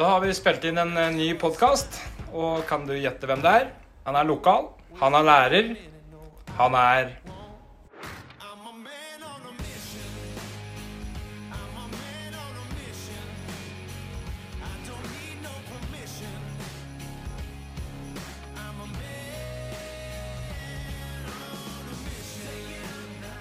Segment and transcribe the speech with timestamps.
[0.00, 1.98] Da har vi spilt inn en eh, ny podkast,
[2.32, 3.66] og kan du gjette hvem det er?
[4.06, 5.68] Han er lokal, han er lærer,
[6.56, 7.10] han er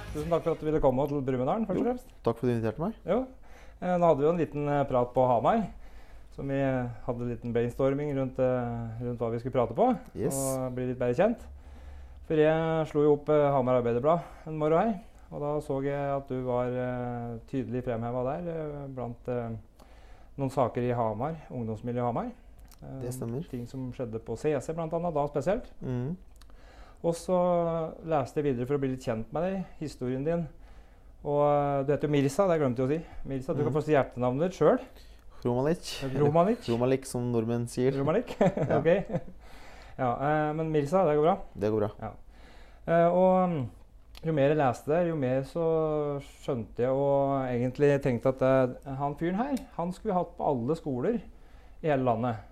[0.10, 1.70] Tusen takk for at du ville komme til Brumunddal.
[1.70, 3.04] Takk for at du inviterte meg.
[3.08, 3.24] Jo.
[3.80, 5.70] Eh, Nå hadde vi jo en liten eh, prat på Hamar.
[6.40, 6.58] Så vi
[7.04, 9.90] hadde en liten brainstorming rundt, eh, rundt hva vi skulle prate på.
[10.16, 10.38] Yes.
[10.40, 11.42] Og bli litt bedre kjent.
[12.30, 14.94] For jeg slo jo opp eh, Hamar Arbeiderblad en morgen her.
[15.34, 19.28] Og da så jeg at du var eh, tydelig fremheva der blant
[20.40, 22.32] noen saker i Hamar, ungdomsmiljøet i Hamar.
[23.04, 23.44] Det stemmer.
[23.52, 25.68] Ting som skjedde på CC bl.a., da spesielt.
[25.84, 26.14] Mm.
[27.04, 27.36] Og så
[28.08, 30.48] leste jeg videre for å bli litt kjent med deg, historien din.
[31.28, 33.28] Og du heter jo Mirsa, det glemte jeg å si.
[33.28, 33.76] Mirsa, Du kan Mhm.
[33.76, 34.80] få si hjertenavnet ditt sjøl.
[35.46, 35.92] Romalik.
[36.20, 36.68] Romalic.
[36.74, 37.96] Romalik, som nordmenn sier.
[37.98, 38.36] Romanic?
[38.80, 38.90] ok.
[40.00, 41.36] Ja, eh, men Mirsa, det går bra.
[41.54, 41.92] Det går bra.
[42.08, 42.14] Ja.
[43.14, 43.60] og mm,
[44.26, 45.66] jo mer jeg leste der, jo mer så
[46.44, 50.48] skjønte jeg og egentlig tenkte at det, han fyren her, han skulle vi hatt på
[50.50, 52.46] alle skoler i hele landet.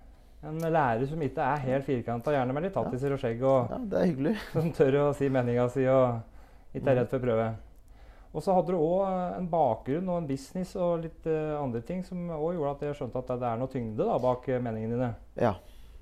[0.48, 3.80] En lærer som ikke er helt firkanta, gjerne med litt tattiser og skjegg, og Ja,
[3.84, 4.36] det er hyggelig.
[4.54, 7.50] som tør å si meninga si og ikke er redd for prøve.
[8.38, 9.08] Og så hadde du òg
[9.40, 13.00] en bakgrunn og en business og litt uh, andre ting som òg gjorde at jeg
[13.00, 15.10] skjønte at det er noe tyngde da, bak eh, meningene dine.
[15.42, 15.56] Ja,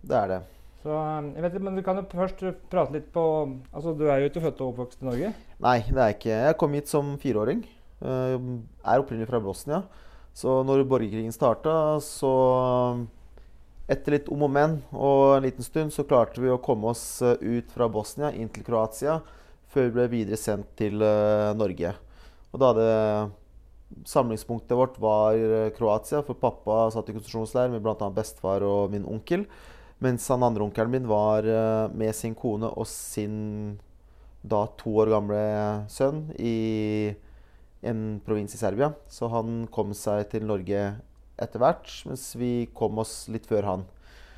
[0.03, 0.41] det er det.
[0.83, 3.23] Så eh, jeg vet ikke, men Du kan jo først prate litt på
[3.71, 5.31] altså Du er jo ikke født og oppvokst i Norge.
[5.63, 7.63] Nei, det er jeg ikke Jeg kom hit som fireåring.
[8.03, 9.85] Uh, Er opprinnelig fra Bosnia.
[10.35, 12.35] Så når borgerkrigen starta, så
[13.87, 17.21] Etter litt om og men og en liten stund så klarte vi å komme oss
[17.21, 19.19] eh, ut fra Bosnia inn til Kroatia
[19.69, 21.91] før vi ble videre sendt til uh, Norge.
[22.55, 22.91] Og da hadde
[24.07, 28.07] Samlingspunktet vårt var eh, Kroatia, for pappa satt i konsentrasjonsleir med bl.a.
[28.15, 29.43] bestefar og min onkel.
[30.03, 33.75] Mens han andre onkelen min var eh, med sin kone og sin
[34.45, 35.41] da to år gamle
[35.89, 37.13] sønn i
[37.85, 38.93] en provins i Serbia.
[39.11, 40.87] Så han kom seg til Norge
[41.41, 43.87] etter hvert, mens vi kom oss litt før han.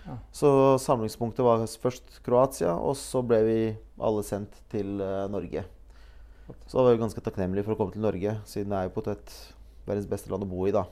[0.07, 0.19] Ja.
[0.33, 0.49] Så
[0.81, 3.59] samlingspunktet var først Kroatia, og så ble vi
[4.01, 5.67] alle sendt til eh, Norge.
[6.67, 9.03] Så var vi ganske takknemlige for å komme til Norge, siden det er jo på
[9.11, 9.33] et
[9.87, 10.85] verdens beste land å bo i, da.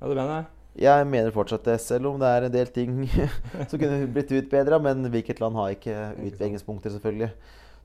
[0.00, 0.46] Ja, du mener?
[0.74, 3.04] Jeg mener fortsatt det, selv om det er en del ting
[3.70, 4.80] som kunne blitt utbedra.
[4.82, 7.30] Men hvilket land har ikke utbedringspunkter, selvfølgelig.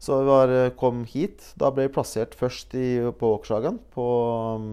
[0.02, 1.52] Så vi var, kom hit.
[1.60, 2.88] Da ble vi plassert først i,
[3.20, 4.08] på Åkershagen, på
[4.58, 4.72] um,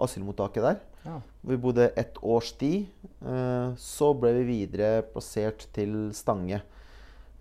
[0.00, 0.82] asylmottaket der.
[1.04, 1.20] Ja.
[1.44, 2.88] Vi bodde ett års tid.
[3.20, 6.62] Eh, så ble vi videre plassert til Stange.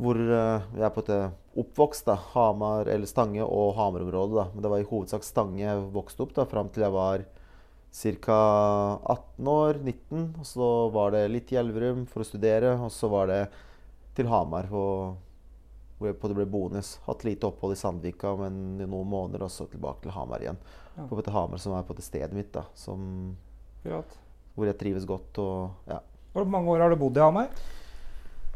[0.02, 1.20] Hvor jeg vi er på måte
[1.59, 2.06] oppvokst.
[2.06, 4.36] da, Hamar, eller Stange og Hamar-området.
[4.36, 4.46] da.
[4.54, 7.26] Men det var i hovedsak Stange jeg vokste opp da, fram til jeg var
[7.94, 8.40] ca.
[9.06, 10.36] 18 år, 19.
[10.40, 13.44] Og så var det litt i Elverum for å studere, og så var det
[14.18, 14.70] til Hamar.
[14.72, 15.14] Og,
[16.00, 16.98] hvor jeg på det ble bonus.
[17.06, 20.58] Hatt lite opphold i Sandvika, men i noen måneder, og så tilbake til Hamar igjen.
[20.98, 21.06] Ja.
[21.10, 23.36] På Hamar som er på det stedet mitt, da, som,
[23.84, 25.38] hvor jeg trives godt.
[25.38, 26.02] og ja.
[26.34, 27.54] Hvor mange år har du bodd i Hamar?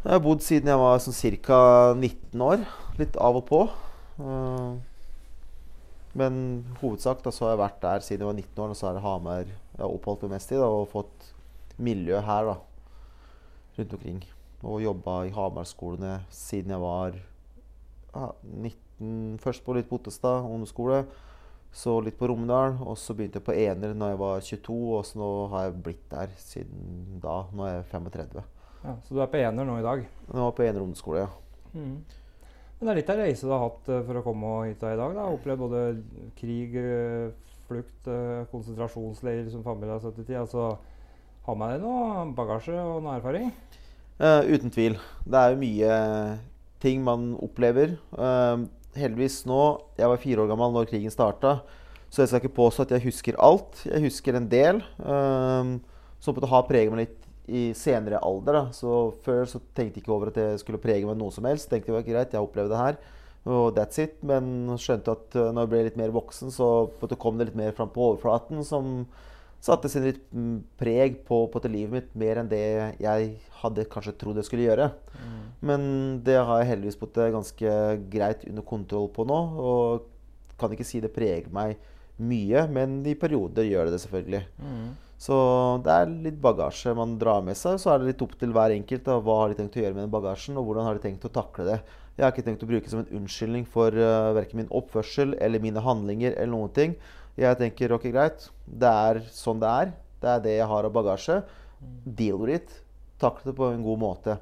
[0.03, 1.59] Jeg har bodd siden jeg var sånn ca.
[1.97, 2.61] 19 år.
[2.99, 3.63] Litt av og på.
[4.21, 4.75] Eh,
[6.17, 6.35] men
[6.81, 8.73] hovedsak da, så har jeg vært der siden jeg var 19 år.
[8.73, 10.59] Og så er det Hamar jeg har oppholdt meg mest i.
[10.61, 11.31] Da, og fått
[11.81, 12.55] miljø her da,
[13.79, 14.19] rundt omkring.
[14.61, 18.83] Og jobba i Hamar-skolene siden jeg var ja, 19
[19.43, 21.03] Først på litt på Ottestad ungdomsskole.
[21.69, 22.77] Så litt på Romedal.
[22.85, 24.77] Og så begynte jeg på Ener når jeg var 22.
[24.97, 27.43] Og så nå har jeg blitt der siden da.
[27.53, 28.45] Nå er jeg 35.
[28.83, 30.05] Ja, så du er på ener nå i dag?
[30.33, 31.73] Nå på Ener ungdomsskole, ja.
[31.73, 31.97] Mm.
[32.77, 34.97] Men det er litt av reise du har hatt eh, for å komme hit i
[34.99, 35.15] dag?
[35.17, 35.25] da.
[35.33, 35.81] Opplevd både
[36.37, 37.31] krig, eh,
[37.69, 40.37] flukt, eh, konsentrasjonsleir som familie har satt i.
[40.37, 40.75] Altså,
[41.47, 43.49] har med deg noe bagasje og noe erfaring?
[44.17, 44.97] Uh, uten tvil.
[45.29, 45.97] Det er jo mye
[46.81, 47.93] ting man opplever.
[48.17, 48.65] Uh,
[48.97, 49.59] heldigvis nå
[49.97, 51.59] Jeg var fire år gammel når krigen starta,
[52.09, 53.83] så jeg skal ikke påstå at jeg husker alt.
[53.85, 55.77] Jeg husker en del uh,
[56.19, 58.59] som på en måte har preget meg litt i senere alder.
[58.59, 58.63] Da.
[58.75, 61.69] Så Før så tenkte jeg ikke over at det skulle prege meg noe som helst.
[61.71, 62.99] Tenkte jeg, var greit, jeg opplevde det her.
[63.47, 64.19] Og that's it.
[64.27, 67.75] Men skjønte at eh, når jeg ble litt mer voksen, så kom det litt mer
[67.77, 68.63] fram på overflaten.
[68.67, 69.07] som
[69.63, 72.61] satte sin litt mm, preg på, på livet mitt, mer enn det
[73.01, 73.31] jeg
[73.63, 74.91] hadde kanskje trodd jeg skulle gjøre.
[75.65, 75.81] Men
[76.25, 77.71] det har jeg heldigvis fått det ganske
[78.13, 79.39] greit under kontroll på nå.
[79.57, 80.05] Og
[80.57, 81.77] kan ikke si det preger meg
[82.17, 84.43] mye, men i perioder gjør det det selvfølgelig.
[85.17, 85.35] Så
[85.85, 87.79] det er litt bagasje man drar med seg.
[87.81, 89.05] Så er det litt opp til hver enkelt.
[89.07, 89.17] Da.
[89.23, 91.33] Hva har de tenkt å gjøre med den bagasjen, og hvordan har de tenkt å
[91.33, 91.77] takle det.
[92.17, 95.35] Jeg har ikke tenkt å bruke det som en unnskyldning for uh, verken min oppførsel
[95.41, 96.33] eller mine handlinger.
[96.33, 96.97] eller noen ting.
[97.37, 99.95] Jeg tenker ok, greit, det er sånn det er.
[100.21, 101.41] Det er det jeg har av bagasje.
[102.05, 102.77] Deal with it.
[103.21, 104.37] Takle det på en god måte.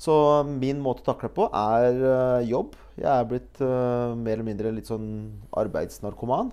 [0.00, 0.12] Så
[0.44, 2.76] min måte å takle på er uh, jobb.
[2.96, 5.08] Jeg er blitt uh, mer eller mindre litt sånn
[5.56, 6.52] arbeidsnarkoman.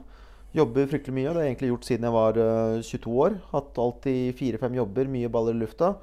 [0.53, 1.29] Jobber fryktelig mye.
[1.31, 3.38] Det har jeg egentlig gjort siden jeg var uh, 22 år.
[3.50, 5.95] Hatt alltid fire-fem jobber, mye baller i lufta.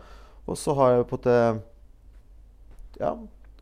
[0.51, 1.61] Og så har jeg på en
[2.99, 3.13] ja,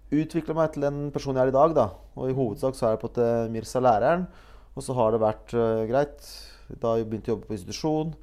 [0.08, 1.74] utvikla meg til den personen jeg er i dag.
[1.76, 1.86] da.
[2.16, 4.24] Og i hovedsak så er jeg på en Mirza læreren.
[4.72, 6.32] Og så har det vært uh, greit.
[6.72, 8.16] Da har jeg begynt å jobbe på institusjon.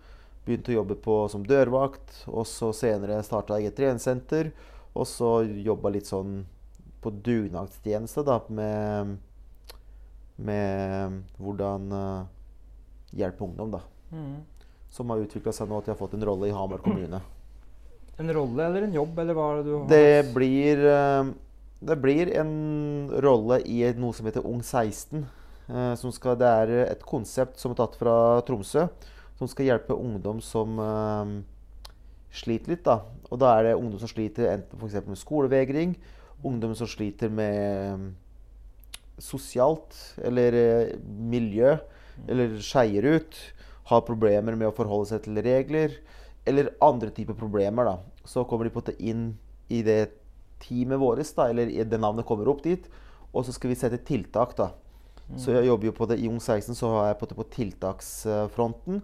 [0.45, 2.23] Begynte å jobbe på, som dørvakt.
[2.33, 4.49] Og så senere starta jeg et treningssenter.
[4.97, 6.39] Og så jobba litt sånn
[7.05, 9.19] på dugnadstjeneste da, med,
[10.41, 12.23] med hvordan uh,
[13.15, 13.71] hjelpe ungdom.
[13.71, 13.81] da.
[14.11, 14.43] Mm.
[14.91, 17.21] Som har utvikla seg nå at å har fått en rolle i Hamar kommune.
[18.15, 19.87] En rolle eller en jobb, eller hva er det du har?
[19.91, 21.31] Det blir, eh,
[21.83, 22.53] det blir en
[23.25, 25.25] rolle i noe som heter Ung 16.
[25.67, 28.13] eh, Som skal, det er et konsept som er tatt fra
[28.47, 28.85] Tromsø,
[29.35, 31.33] som skal hjelpe ungdom som eh,
[32.31, 32.85] sliter litt.
[32.87, 33.01] da.
[33.27, 35.97] Og da er det ungdom som sliter enten for med skolevegring,
[36.39, 38.13] ungdom som sliter med
[39.19, 39.91] sosialt
[40.23, 40.55] eller
[41.03, 41.75] miljø,
[42.27, 43.39] eller skeier ut,
[43.89, 45.93] har problemer med å forholde seg til regler,
[46.45, 47.85] eller andre typer problemer.
[47.85, 47.97] da.
[48.25, 49.37] Så kommer de på det inn
[49.69, 50.15] i det
[50.59, 52.87] teamet vårt, da, eller i det navnet kommer opp dit,
[53.33, 54.55] og så skal vi sette tiltak.
[54.57, 54.71] da.
[55.37, 57.47] Så jeg jobber jo på det I Ung 16 så har jeg på, det på
[57.55, 59.01] tiltaksfronten.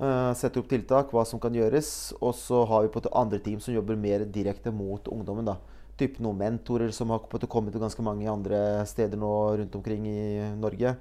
[0.00, 2.12] Uh, setter opp tiltak, hva som kan gjøres.
[2.18, 5.46] Og så har vi på det andre team som jobber mer direkte mot ungdommen.
[5.46, 5.56] da.
[6.00, 9.76] Typ noen mentorer som har på det kommet til ganske mange andre steder nå rundt
[9.78, 10.22] omkring i
[10.58, 10.96] Norge.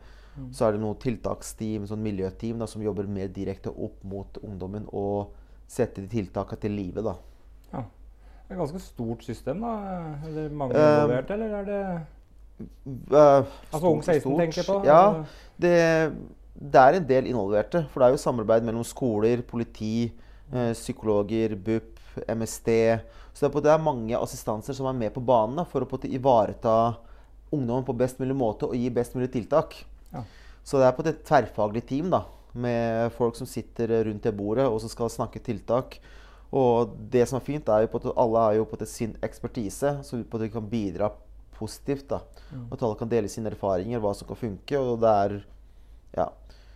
[0.55, 4.87] Så er det noen tiltaksteam, sånn miljøteam, da, som jobber mer direkte opp mot ungdommen
[4.87, 5.33] og
[5.71, 7.03] setter de tiltakene til live.
[7.03, 7.15] da.
[7.73, 7.83] Ja.
[7.83, 9.75] Det er et ganske stort system, da?
[10.27, 11.81] Eller mange Um, involverte, eller er det
[13.11, 14.39] uh, Altså Ung 16 stort.
[14.39, 14.79] tenker jeg på?
[14.85, 15.23] Ja,
[15.61, 15.75] det,
[16.59, 17.85] det er en del involverte.
[17.91, 20.11] For det er jo samarbeid mellom skoler, politi,
[20.51, 22.99] eh, psykologer, BUP, MSD.
[23.31, 25.83] Så det er, på, det er mange assistanser som er med på banen da, for
[25.83, 26.97] å på ivareta
[27.51, 29.75] ungdommen på best mulig måte og gi best mulig tiltak.
[30.13, 30.23] Ja.
[30.63, 34.67] Så det er på et tverrfaglig team da, med folk som sitter rundt det bordet
[34.67, 35.99] og som skal snakke tiltak.
[36.51, 40.01] Og det som er fint, er jo på at alle har jo på sin ekspertise,
[40.03, 41.11] så på at kan bidra
[41.55, 42.09] positivt.
[42.09, 42.19] da.
[42.67, 44.79] Og at alle kan dele sine erfaringer, hva som kan funke.
[44.79, 45.43] Og det er
[46.17, 46.27] Ja.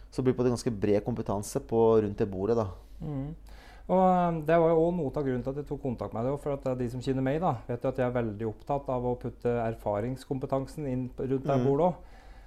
[0.10, 2.70] Så det blir på en ganske bred kompetanse på rundt det bordet, da.
[3.02, 3.36] Mm.
[3.90, 6.24] Og um, Det var jo også noe av grunnen til at jeg tok kontakt med
[6.26, 6.40] deg.
[6.40, 8.88] For at uh, de som kjenner meg, da, vet jo at jeg er veldig opptatt
[8.90, 11.66] av å putte erfaringskompetansen inn rundt det Mm.
[11.68, 11.96] bordet òg.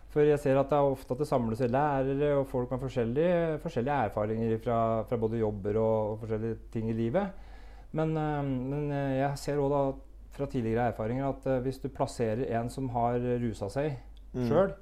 [0.09, 3.59] For jeg ser at det er ofte at det samles lærere og folk med forskjellige,
[3.61, 4.79] forskjellige erfaringer fra,
[5.09, 7.47] fra både jobber og, og forskjellige ting i livet.
[7.93, 9.75] Men, um, men uh, jeg ser òg
[10.33, 13.97] fra tidligere erfaringer at uh, hvis du plasserer en som har rusa seg
[14.35, 14.49] Mm.
[14.49, 14.73] sjøl,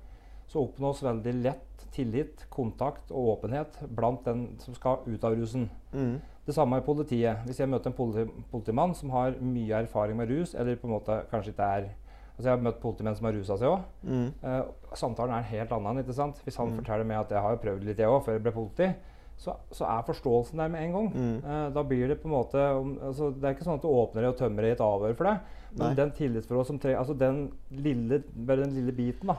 [0.46, 5.69] så oppnås veldig lett tillit, kontakt og åpenhet blant den som skal ut av rusen.
[5.93, 6.19] Mm.
[6.46, 7.43] Det samme i politiet.
[7.46, 10.94] Hvis jeg møter en politi politimann som har mye erfaring med rus, eller på en
[10.94, 11.88] måte kanskje ikke er
[12.36, 13.84] Altså Jeg har møtt politimenn som har rusa seg òg.
[14.04, 14.32] Mm.
[14.44, 14.62] Eh,
[14.94, 15.98] samtalen er en helt annen.
[16.04, 16.40] ikke sant?
[16.44, 16.76] Hvis han Mm.
[16.82, 18.94] forteller meg at jeg har prøvd litt jeg òg før jeg ble politi,
[19.38, 21.08] så, så er forståelsen der med en gang.
[21.14, 21.44] Mm.
[21.44, 22.56] Eh, da blir det på en måte
[23.02, 25.40] altså, Det er ikke sånn at du åpner og tømmer i et avhør for deg.
[25.78, 25.94] Men Nei.
[25.94, 29.36] den tillitsforhold som tre, altså den lille, bare den lille biten da,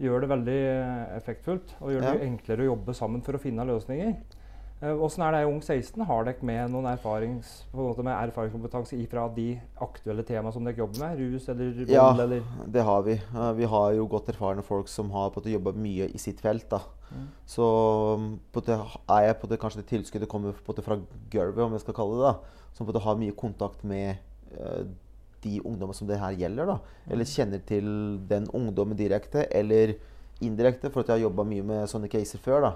[0.00, 0.58] gjør det veldig
[1.18, 1.74] effektfullt.
[1.82, 2.26] Og gjør det Ja.
[2.26, 4.16] enklere å jobbe sammen for å finne løsninger.
[4.78, 6.04] Eh, Åssen er det i Ung 16?
[6.06, 9.48] Har dere med noen erfarings, på en måte med erfaringskompetanse fra de
[9.82, 11.18] aktuelle temaene som dere jobber med?
[11.18, 11.90] Rus eller vold?
[11.90, 12.44] Ja, eller?
[12.76, 13.16] det har vi.
[13.58, 16.68] Vi har jo godt erfarne folk som har på jobba mye i sitt felt.
[16.70, 16.78] da.
[17.10, 17.26] Mm.
[17.48, 17.66] Så
[18.14, 21.00] um, på en er jeg på det, kanskje det tilskuddet kommer på en fra
[21.32, 22.62] gulvet, om jeg skal kalle det da.
[22.78, 24.14] Som på det har mye kontakt med
[24.54, 24.84] eh,
[25.42, 26.70] de ungdommene som det her gjelder.
[26.70, 26.78] da.
[27.10, 27.90] Eller kjenner til
[28.30, 29.96] den ungdommen direkte, eller
[30.44, 32.68] indirekte, for at jeg har jobba mye med sånne caser før.
[32.68, 32.72] da.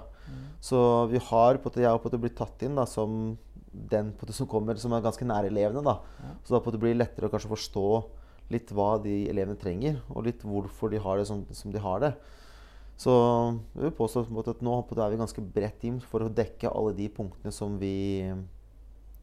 [0.63, 0.77] Så
[1.11, 3.37] vi har på jeg har på blitt tatt inn da, som
[3.73, 5.83] den måte, som kommer, som er ganske nær elevene.
[5.83, 5.99] da.
[6.43, 7.87] Så da på måte blir lettere å kanskje forstå
[8.53, 12.03] litt hva de elevene trenger, og litt hvorfor de har det som, som de har
[12.03, 12.13] det.
[12.99, 13.13] Så
[13.73, 16.31] jeg vil påstå på at nå på det er vi ganske bredt team for å
[16.31, 18.29] dekke alle de punktene som vi,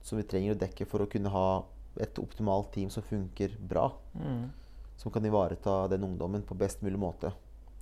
[0.02, 1.62] som vi trenger å dekke for å kunne ha
[2.00, 3.88] et optimalt team som funker bra.
[4.14, 4.50] Mm.
[4.98, 7.30] Som kan ivareta den ungdommen på best mulig måte.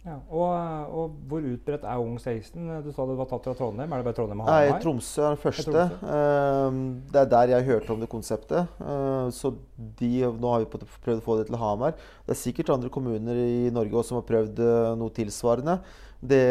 [0.06, 0.14] Ja.
[0.30, 2.54] Og, og hvor utbredt er Ung 16?
[2.84, 3.92] Du sa det var tatt fra Trondheim.
[3.92, 5.84] Er det bare Trondheim og Nei, Tromsø er den første.
[6.14, 8.78] Ehm, det er der jeg hørte om det konseptet.
[8.80, 9.52] Ehm, så
[10.00, 11.96] de, nå har vi prøvd å få det til Hamar.
[12.24, 15.80] Det er sikkert andre kommuner i Norge også som har prøvd eh, noe tilsvarende.
[16.22, 16.44] Det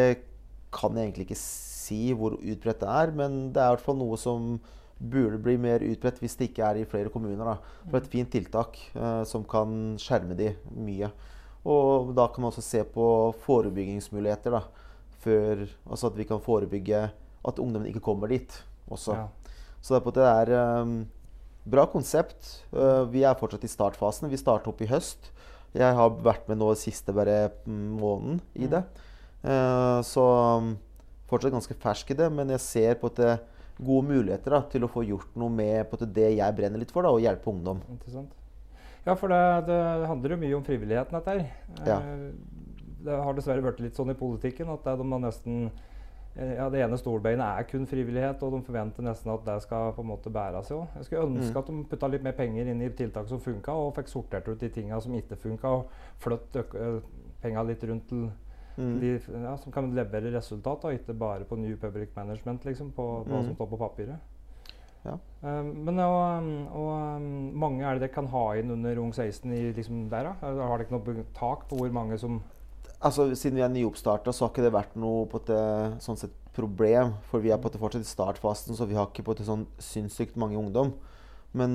[0.75, 3.97] kan jeg egentlig ikke si hvor utbredt det er, men det er i hvert fall
[3.97, 4.57] noe som
[4.97, 7.55] burde bli mer utbredt hvis det ikke er i flere kommuner.
[7.55, 7.81] Da.
[7.87, 11.09] For et fint tiltak eh, som kan skjerme de mye.
[11.67, 13.05] Og da kan man også se på
[13.43, 14.55] forebyggingsmuligheter.
[14.55, 14.62] da.
[15.24, 17.09] Før, altså at vi kan forebygge
[17.47, 18.53] at ungdommen ikke kommer dit
[18.88, 19.17] også.
[19.17, 19.27] Ja.
[19.81, 21.07] Så det er det er, um,
[21.67, 22.63] bra konsept.
[22.71, 24.29] Uh, vi er fortsatt i startfasen.
[24.29, 25.31] Vi starter opp i høst.
[25.75, 28.83] Jeg har vært med nå siste bare måneden i det.
[29.43, 30.24] Uh, så
[30.62, 30.74] um,
[31.27, 33.45] fortsatt ganske fersk i det, men jeg ser på at det er
[33.77, 37.05] gode muligheter da, til å få gjort noe med det, det jeg brenner litt for,
[37.05, 37.83] da, og hjelpe ungdom.
[37.93, 38.31] Interessant.
[39.07, 41.45] Ja, for det, det, handler jo mye om frivilligheten, dette her.
[41.87, 41.99] Ja.
[43.07, 45.69] Det har dessverre vært litt sånn i politikken at de nesten
[46.37, 50.03] ja, Det ene stolbeinet er kun frivillighet, og de forventer nesten at det skal på
[50.03, 50.69] en måte bæres.
[50.69, 50.83] Jo.
[50.99, 51.61] Jeg skulle ønske mm.
[51.61, 54.59] at de putta litt mer penger inn i tiltak som funka, og fikk sortert ut
[54.61, 56.59] de tinga som ikke funka, og flytt
[57.41, 58.27] penga litt rundt til
[58.77, 58.93] mm.
[59.01, 63.07] de ja, som kan levere resultat, og ikke bare på New Public Management, liksom, på
[63.23, 63.31] mm.
[63.31, 64.37] hva som står på papiret.
[65.07, 65.15] Ja.
[65.41, 69.63] Um, men og, og, mange er det dere kan ha inn under Ung 16 i,
[69.77, 70.35] liksom der, da?
[70.41, 72.41] Har dere ikke noe tak på hvor mange som
[72.99, 75.53] altså, Siden vi er nyoppstarta, så har ikke det vært noe på et
[76.03, 77.15] sånn sett problem.
[77.29, 79.67] For vi er på et fortsatt i startfasen, så vi har ikke på et sånn
[79.81, 80.95] sinnssykt mange ungdom.
[81.57, 81.73] Men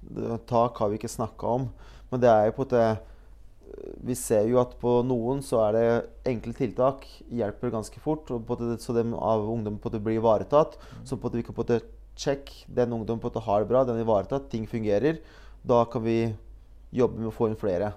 [0.00, 1.68] det, tak har vi ikke snakka om.
[2.10, 2.86] Men det er jo på det
[4.06, 5.86] Vi ser jo at på noen så er det
[6.30, 8.30] enkle tiltak hjelper ganske fort.
[8.30, 10.78] og på det, Så dem av ungdom på det blir ivaretatt.
[11.04, 11.82] Så på det, vi kan på det
[12.16, 15.20] check den ungdommen på det har det bra, den er ivaretatt, ting fungerer.
[15.64, 16.18] Da kan vi
[16.94, 17.94] jobbe med å få inn flere.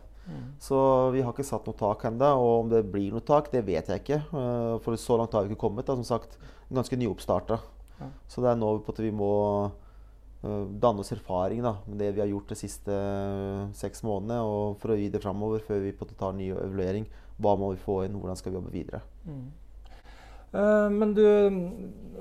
[0.60, 0.78] Så
[1.14, 2.30] vi har ikke satt noe tak ennå.
[2.42, 4.22] Og om det blir noe tak, det vet jeg ikke.
[4.34, 5.88] Uh, for så langt har vi ikke kommet.
[5.88, 6.38] Da, som sagt,
[6.74, 7.60] ganske nyoppstarta.
[7.98, 8.10] Ja.
[8.30, 9.32] Så det er nå på at vi må
[9.68, 14.42] uh, danne oss erfaring da, med det vi har gjort de siste uh, seks månedene.
[14.44, 17.08] Og for å gi det framover før vi på tar ny evaluering.
[17.38, 18.18] Hva må vi få inn?
[18.18, 19.04] Hvordan skal vi jobbe videre?
[19.30, 19.48] Mm.
[20.56, 21.24] Uh, men du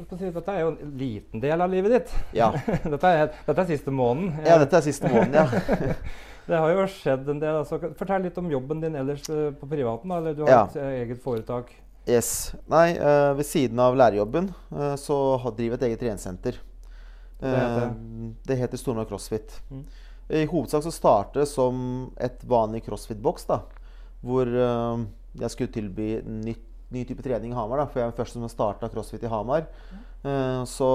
[0.07, 2.15] Dette er jo en liten del av livet ditt.
[2.37, 2.51] Ja.
[2.93, 4.43] dette, er, dette, er, siste måneden.
[4.45, 5.97] Ja, dette er siste måneden, ja.
[6.47, 7.57] Det har jo skjedd en del.
[7.59, 7.79] Altså.
[7.99, 10.13] Fortell litt om jobben din ellers uh, på privaten.
[10.13, 10.61] Da, eller du har ja.
[10.69, 11.73] et uh, eget foretak?
[12.07, 12.53] Yes.
[12.71, 14.53] Nei, uh, ved siden av lærerjobben
[15.01, 15.17] så
[15.57, 16.61] driver jeg et eget treningssenter.
[17.37, 17.89] Det heter,
[18.49, 19.59] det heter Stormark CrossFit.
[19.69, 19.83] Mm.
[20.39, 21.81] I hovedsak så startet det som
[22.23, 23.49] et vanlig CrossFit-boks.
[23.51, 23.59] da,
[24.23, 27.83] Hvor jeg skulle tilby nytt, ny type trening i Hamar.
[27.83, 29.69] da, For jeg er først som starta CrossFit i Hamar.
[30.27, 30.65] Mm.
[30.67, 30.91] så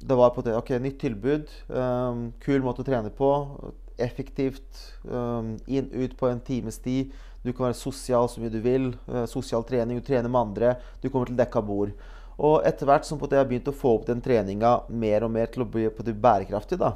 [0.00, 1.48] det var på det, ok, nytt tilbud.
[1.68, 3.30] Um, kul måte å trene på
[3.98, 4.68] effektivt.
[5.02, 7.10] Um, inn, ut på en times tid.
[7.42, 8.92] Du kan være sosial så mye du vil.
[9.08, 10.76] Uh, sosial trening, du trener med andre.
[11.02, 11.92] Du kommer til dekka bord.
[12.38, 15.50] Og etter hvert som jeg har begynt å få opp den treninga mer og mer
[15.50, 16.92] til å bli bærekraftig, da,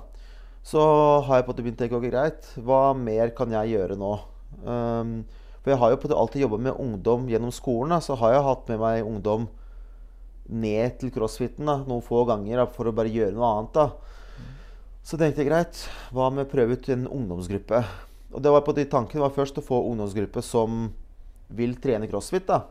[0.62, 0.82] så
[1.26, 4.12] har jeg på begynt å tenke ok, greit, hva mer kan jeg gjøre nå?
[4.62, 5.16] Um,
[5.62, 7.94] for jeg har jo alltid jobba med ungdom gjennom skolen.
[7.94, 9.46] Da, så har jeg hatt med meg ungdom
[10.50, 13.78] ned til crossfiten da, noen få ganger da, for å bare gjøre noe annet.
[13.78, 14.48] da.
[15.06, 17.82] Så tenkte jeg greit, hva med å prøve ut en ungdomsgruppe?
[18.32, 20.88] Og det var på de tankene var først å få ungdomsgruppe som
[21.52, 22.46] vil trene crossfit.
[22.46, 22.64] da.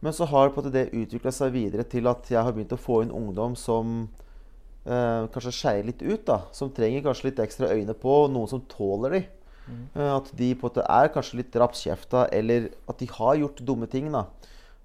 [0.00, 3.14] Men så har det utvikla seg videre til at jeg har begynt å få inn
[3.14, 4.08] ungdom som
[4.84, 6.26] eh, kanskje skeier litt ut.
[6.26, 9.22] da, Som trenger kanskje litt ekstra øyne på, noen som tåler de.
[9.66, 9.86] Mm.
[10.06, 13.88] At de på en måte er kanskje litt rappskjefta, eller at de har gjort dumme
[13.90, 14.10] ting.
[14.12, 14.26] da,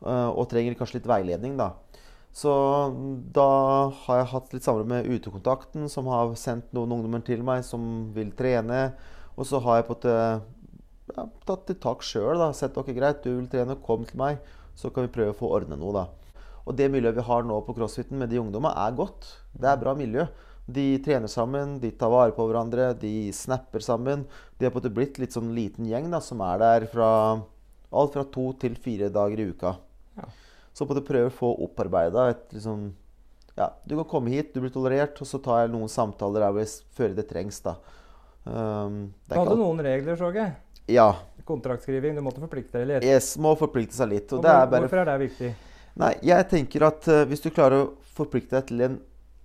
[0.05, 1.57] eh, Og trenger kanskje litt veiledning.
[1.57, 1.73] da.
[2.33, 2.51] Så
[3.33, 7.63] da har jeg hatt litt samarbeid med Utekontakten, som har sendt noen ungdommer til meg
[7.63, 8.93] som vil trene.
[9.37, 10.41] Og så har jeg på en
[11.17, 12.39] ja, tatt til tak sjøl.
[12.55, 14.39] Sett ok, greit, du vil trene, kom til meg.
[14.75, 16.07] Så kan vi prøve å få ordne noe, da.
[16.65, 19.27] Og det miljøet vi har nå på crossfiten med de ungdommene, er godt.
[19.51, 20.27] Det er bra miljø.
[20.71, 24.25] De trener sammen, de tar vare på hverandre, de snapper sammen.
[24.57, 27.11] De har på en blitt litt sånn liten gjeng da, som er der fra
[27.91, 29.75] alt fra to til fire dager i uka.
[30.19, 30.27] Ja.
[30.73, 32.91] Så på det prøver å få opparbeida et liksom
[33.57, 36.53] Ja, du kan komme hit, du blir tolerert, og så tar jeg noen samtaler der
[36.55, 37.75] hvor jeg føler det trengs, da.
[38.45, 40.55] Um, du hadde noen regler, så jeg.
[40.89, 41.09] Ja.
[41.45, 42.15] Kontraktskriving.
[42.15, 43.05] Du måtte forplikte deg litt.
[43.05, 44.31] Yes, må forplikte seg litt.
[44.31, 44.85] Og er bare...
[44.85, 45.51] Hvorfor er det viktig?
[46.01, 48.97] Nei, jeg tenker at uh, hvis du klarer å forplikte deg til en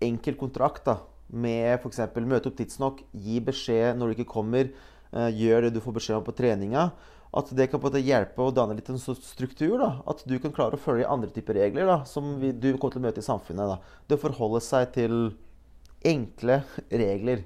[0.06, 1.00] enkel kontrakt da,
[1.32, 2.00] med f.eks.
[2.22, 4.70] møte opp tidsnok, gi beskjed når du ikke kommer,
[5.12, 6.90] uh, gjør det du får beskjed om på treninga,
[7.36, 9.76] at det kan både hjelpe å danne litt en struktur.
[9.80, 9.90] Da.
[10.08, 13.02] At du kan klare å følge andre typer regler da, som vi, du kommer til
[13.02, 13.74] å møte i samfunnet.
[13.74, 13.98] Da.
[14.08, 15.18] Det å forholde seg til
[16.06, 17.42] enkle regler.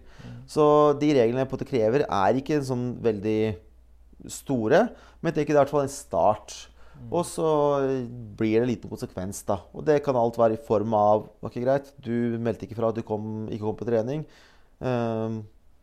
[0.51, 0.65] Så
[1.01, 3.41] de reglene jeg på en krever, er ikke sånn veldig
[4.31, 4.85] store,
[5.21, 6.57] men det er i hvert fall en start.
[7.01, 7.13] Mm.
[7.17, 7.47] Og så
[8.37, 9.61] blir det en liten konsekvens, da.
[9.73, 12.99] Og det kan alt være i form av Ok, greit, du meldte ikke fra at
[12.99, 14.27] du kom, ikke kom på trening.
[14.81, 15.41] Um,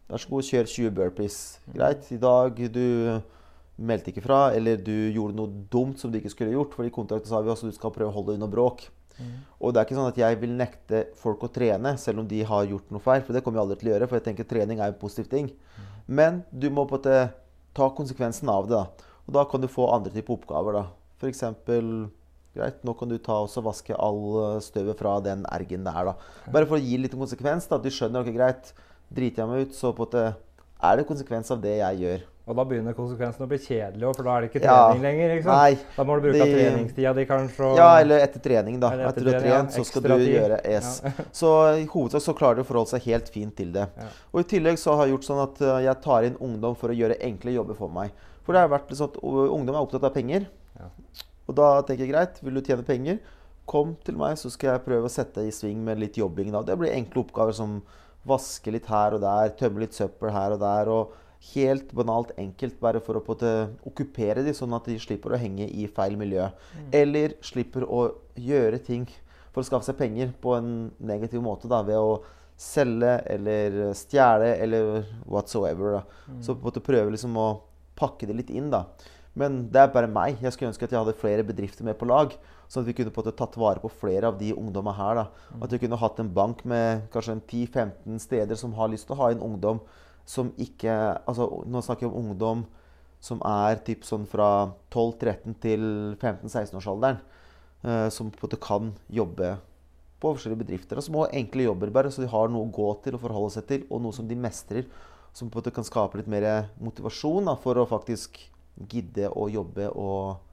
[0.10, 1.40] vær så god, kjør 20 burpees.
[1.66, 1.74] Mm.
[1.80, 2.86] Greit, i dag du
[3.78, 6.78] meldte ikke fra, eller du gjorde noe dumt som du ikke skulle gjort.
[6.78, 8.88] For i kontrakten sa vi også at du skal prøve å holde deg unna bråk.
[9.18, 9.34] Mm.
[9.58, 12.44] Og det er ikke sånn at jeg vil nekte folk å trene selv om de
[12.46, 13.26] har gjort noe feil.
[13.26, 15.30] For det kommer jeg aldri til å gjøre, for jeg tenker trening er en positiv
[15.34, 15.50] ting.
[15.50, 15.92] Mm.
[16.20, 17.20] Men du må på en måte
[17.78, 18.78] ta konsekvensen av det.
[18.78, 19.14] da.
[19.28, 20.80] Og da kan du få andre typer oppgaver.
[20.80, 20.86] da.
[21.22, 21.44] F.eks.
[22.58, 26.12] Greit, nå kan du ta og vaske all støvet fra den ergen der.
[26.12, 26.16] da.
[26.52, 27.68] Bare for å gi litt konsekvens.
[27.70, 28.72] da, Du skjønner ok, greit,
[29.14, 30.24] driter jeg meg ut, så på måte
[30.82, 32.26] er det konsekvens av det jeg gjør.
[32.48, 34.76] Og da begynner konsekvensen å bli kjedelig, òg, for da er det ikke Ja.
[34.88, 35.30] trening lenger.
[35.36, 35.58] ikke sant?
[35.58, 35.86] Nei.
[35.98, 37.60] Da må du bruke de- treningstida di kanskje.
[37.72, 38.90] Og, Ja, eller etter trening, da.
[38.92, 39.42] Etter Etter du har ja.
[39.62, 40.36] trent, så skal du tid.
[40.36, 41.02] gjøre yes.
[41.34, 43.90] Så i hovedsak så klarer de å forholde seg helt fint til det.
[43.98, 44.04] Ja.
[44.34, 46.88] Og i tillegg så har jeg gjort sånn at uh, jeg tar inn ungdom for
[46.90, 48.12] å gjøre enkle jobber for meg.
[48.46, 50.48] For det har vært sånn at ungdom er opptatt av penger.
[50.80, 50.90] Ja.
[51.48, 53.20] Og da tenker jeg greit, vil du tjene penger,
[53.68, 56.52] kom til meg, så skal jeg prøve å sette deg i sving med litt jobbing.
[56.52, 56.62] da.
[56.64, 57.82] Det blir enkle oppgaver som
[58.28, 60.92] vaske litt her og der, tømme litt søppel her og der.
[60.92, 61.16] og
[61.54, 63.50] Helt banalt enkelt, bare for å måte
[63.86, 66.48] okkupere de, sånn at de slipper å henge i feil miljø.
[66.92, 69.06] Eller slipper å gjøre ting
[69.54, 71.68] for å skaffe seg penger på en negativ måte.
[71.70, 72.24] da, Ved å
[72.58, 75.92] selge eller stjele eller whatsoever.
[75.92, 76.04] da.
[76.42, 77.62] Så på en måte prøve liksom å
[77.96, 78.72] pakke det litt inn.
[78.72, 78.86] da.
[79.38, 80.40] Men det er bare meg.
[80.42, 82.34] Jeg skulle ønske at jeg hadde flere bedrifter med på lag.
[82.68, 85.22] Sånn at vi kunne på en måte tatt vare på flere av de ungdommene her.
[85.22, 85.28] da.
[85.62, 89.22] At vi kunne hatt en bank med kanskje 10-15 steder som har lyst til å
[89.22, 89.80] ha en ungdom
[90.28, 90.92] som ikke
[91.24, 92.66] altså Nå snakker jeg om ungdom
[93.24, 95.84] som er typ sånn fra 12-13 til
[96.20, 97.22] 15-16-årsalderen.
[97.84, 99.58] eh, som på en måte kan jobbe
[100.20, 100.98] på forskjellige bedrifter.
[100.98, 103.68] Og små, enkle jobber, bare, så de har noe å gå til og forholde seg
[103.70, 104.88] til, og noe som de mestrer.
[105.34, 108.40] Som på en måte kan skape litt mer motivasjon da, for å faktisk
[108.90, 110.44] gidde å jobbe og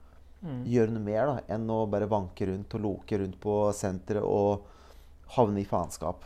[0.65, 4.61] gjøre noe mer da, enn å bare vanke rundt og loke rundt på senteret og
[5.37, 6.21] havne i faenskap.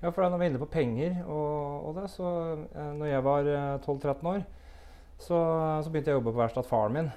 [0.00, 2.28] Ja, for da når vi er inne på penger og, og det, så
[2.72, 4.44] eh, når jeg var eh, 12-13 år,
[5.20, 5.40] så,
[5.82, 7.10] så begynte jeg å jobbe på verkstedet faren min.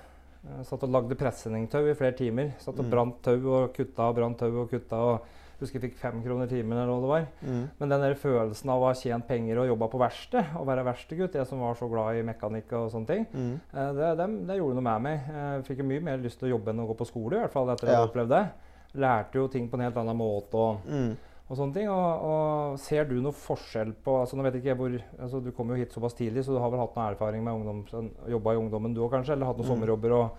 [0.44, 2.50] Jeg satt og lagde presenningstau i flere timer.
[2.60, 2.90] Satt og Mm.
[2.92, 4.98] brant tau og kutta og brant tau og kutta.
[5.00, 5.30] og
[5.60, 7.26] husker jeg fikk fem kroner timen eller hva det var.
[7.48, 7.70] Mm.
[7.80, 10.84] Men den der følelsen av å ha tjent penger og jobba på verksted, og være
[10.86, 13.60] verkstedgutt, jeg som var så glad i mekanikk og sånne ting, Mm.
[13.74, 15.20] eh, det, det, det gjorde noe med meg.
[15.28, 17.40] Jeg fikk jo mye mer lyst til å jobbe enn å gå på skole, i
[17.46, 18.00] hvert fall etter at Ja.
[18.02, 18.50] jeg opplevde det.
[18.96, 20.54] Lærte jo ting på en helt annen måte.
[20.54, 21.16] og Mm.
[21.50, 21.90] og sånne ting.
[21.90, 25.52] Og, og ser du noe forskjell på altså nå vet ikke jeg hvor, altså Du
[25.52, 28.12] kom jo hit såpass tidlig, så du har vel hatt noe erfaring med ungdom, sånn,
[28.30, 29.34] jobba i ungdommen du òg kanskje?
[29.34, 29.74] Eller hatt noen Mm.
[29.76, 30.30] sommerjobber og,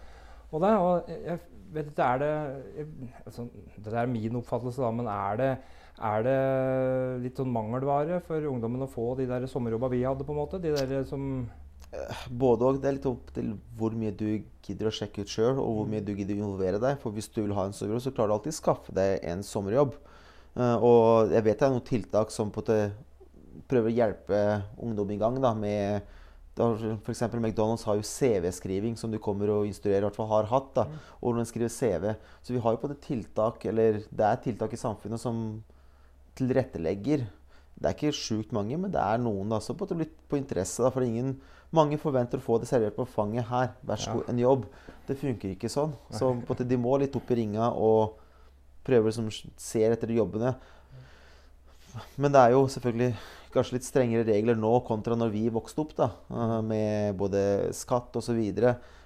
[0.53, 0.71] og det?
[0.79, 1.39] Og jeg, jeg
[1.75, 2.87] vet ikke, er det
[3.25, 5.51] altså, Dette er min oppfattelse, da, men er det,
[6.11, 6.39] er det
[7.25, 10.63] litt sånn mangelvare for ungdommen å få de der sommerjobba vi hadde, på en måte?
[10.63, 11.45] De der som
[12.31, 12.81] Både òg.
[12.83, 14.27] Det er litt opp til hvor mye du
[14.65, 16.99] gidder å sjekke ut sjøl, og hvor mye du gidder å involvere deg.
[17.03, 19.45] For hvis du vil ha en sommerjobb, så klarer du alltid å skaffe deg en
[19.47, 19.95] sommerjobb.
[20.55, 24.43] Uh, og jeg vet det er noen tiltak som prøver å hjelpe
[24.83, 25.41] ungdom i gang.
[25.43, 26.15] da, med
[26.55, 27.23] F.eks.
[27.35, 30.75] McDonald's har jo CV-skriving, som du kommer og instruerer, i hvert fall har hatt.
[30.77, 30.87] da,
[31.21, 32.19] Og når skrive skriver CV.
[32.43, 35.63] Så vi har jo på det tiltak, eller det er tiltak i samfunnet som
[36.39, 37.27] tilrettelegger.
[37.75, 40.83] Det er ikke sjukt mange, men det er noen da, som på blitt på interesse.
[40.83, 41.41] da, for ingen,
[41.75, 43.73] Mange forventer å få det servert på fanget her.
[43.83, 44.67] Vær så god, en jobb.
[45.09, 45.91] Det funker ikke sånn.
[46.15, 48.15] Så på de må litt opp i ringa og
[48.87, 49.27] prøver som
[49.59, 50.55] ser etter de jobbene.
[52.17, 53.17] Men det er jo selvfølgelig
[53.55, 57.45] kanskje litt strengere regler nå kontra når vi vokste opp, da, eh, med både
[57.77, 58.41] skatt osv.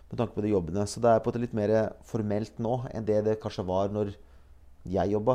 [0.08, 0.86] med tanke på de jobbene.
[0.88, 1.74] Så det er på en måte litt mer
[2.08, 4.14] formelt nå enn det det kanskje var når
[4.88, 5.34] jeg jobba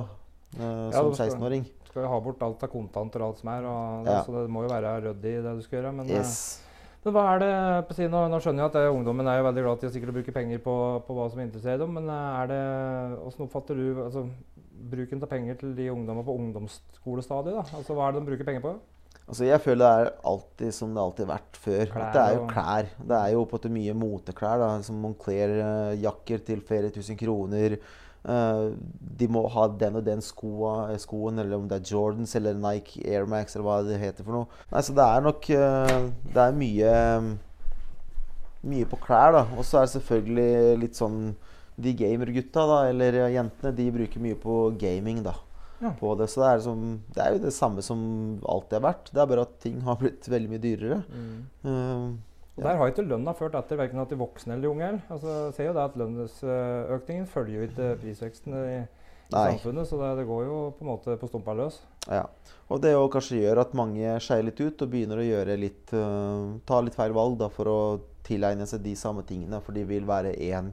[0.58, 1.66] uh, som ja, skal- 16-åring.
[1.90, 3.64] skal jo ha bort alt av kontanter og alt som er.
[3.70, 4.24] Og, Ja.
[4.26, 5.94] Så det må jo være ryddig, det du skal gjøre.
[5.94, 6.60] Men, eh, Yes.
[7.06, 9.44] Men hva er det på siden, nå, nå skjønner jeg at det, ungdommen er jo
[9.44, 12.08] veldig glad til å sikkert å bruke penger på, på hva som interesserer dem, men
[12.10, 12.62] eh, er det,
[13.20, 14.24] hvordan oppfatter du altså,
[14.90, 17.54] bruken av penger til de ungdommene på ungdomsskolestadiet?
[17.60, 17.64] da?
[17.78, 18.74] Altså, Hva er det de bruker penger på?
[19.24, 21.84] Altså, jeg føler det er alltid som det alltid har vært før.
[21.94, 22.90] Klær det er jo klær.
[23.00, 24.60] Det er jo på en måte mye moteklær.
[24.60, 27.78] da, Som Moncler-jakker til flere tusen kroner.
[28.24, 28.72] Uh,
[29.20, 32.56] de må ha den og den skoa, eh, skoen, eller om det er Jordans eller
[32.56, 34.62] Nike Air Max eller hva det heter for noe.
[34.72, 36.94] Nei, så det er nok uh, Det er mye
[38.64, 39.44] mye på klær, da.
[39.58, 41.34] Og så er det selvfølgelig litt sånn
[41.74, 45.34] De gamergutta, da, eller jentene, de bruker mye på gaming, da.
[45.84, 45.92] Ja.
[46.00, 46.30] På det.
[46.32, 48.04] Så det er, som, det er jo det samme som
[48.48, 49.10] alltid har vært.
[49.12, 51.02] Det er bare at ting har blitt veldig mye dyrere.
[51.68, 52.06] Eh,
[52.54, 54.90] Og Der har ikke lønna ført etter verken de voksne eller unge.
[55.12, 60.12] Altså, ser jo det at Lønnsøkningen følger jo ikke prisveksten i, i samfunnet, så det,
[60.20, 61.80] det går jo på en måte på stumpa løs.
[62.06, 62.28] Ja.
[62.70, 65.94] Og det jo kanskje gjør at mange skeier litt ut og begynner å gjøre litt
[65.98, 67.80] uh, ta litt feil valg da, for å
[68.24, 69.60] tilegne seg de samme tingene.
[69.66, 70.70] For de vil være én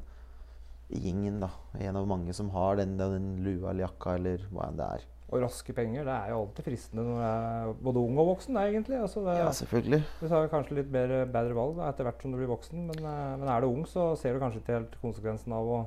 [0.90, 1.40] gjengen.
[1.40, 1.50] da.
[1.78, 5.06] En av mange som har den, den lua eller jakka eller hva enn det er.
[5.30, 8.56] Og raske penger, det er jo alltid fristende når du er både ung og voksen,
[8.58, 8.96] egentlig.
[8.98, 10.00] Altså, det, Ja, selvfølgelig.
[10.18, 12.98] Du tar kanskje litt bedre, bedre valg da, etter hvert som du blir voksen, men,
[12.98, 15.78] eh, men er du ung, så ser du kanskje ikke helt konsekvensen av å,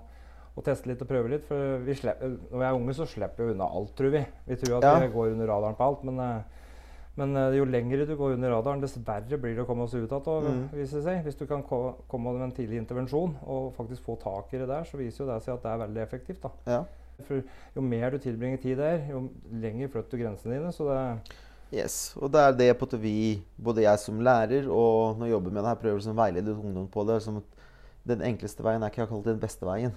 [0.55, 1.43] å teste litt og prøve litt.
[1.49, 4.23] For vi slipper, når vi er unge, så slipper vi unna alt, tror vi.
[4.47, 4.99] Vi tror at Ja.
[5.03, 6.43] vi går under radaren på alt, men, eh,
[7.15, 9.93] men eh, jo lengre du går under radaren, dess verre blir det å komme oss
[9.93, 10.69] ut av, Mm.
[10.73, 11.23] det seg.
[11.23, 14.67] Hvis du kan ko komme med en tidlig intervensjon og faktisk få tak i det
[14.67, 16.45] der, så viser jo det seg at det er veldig effektivt.
[16.65, 16.83] Ja.
[17.27, 17.43] For
[17.75, 20.71] jo mer du tilbringer tid der, jo lenger flytter du grensene dine.
[20.73, 21.37] Så det,
[21.73, 25.31] Yes, og det er det på at vi, både jeg som lærer og når jeg
[25.33, 27.15] jobber med det her, prøver å liksom veilede ungdom på det.
[27.17, 27.39] Liksom,
[28.05, 29.95] den enkleste veien er ikke akkurat den beste veien.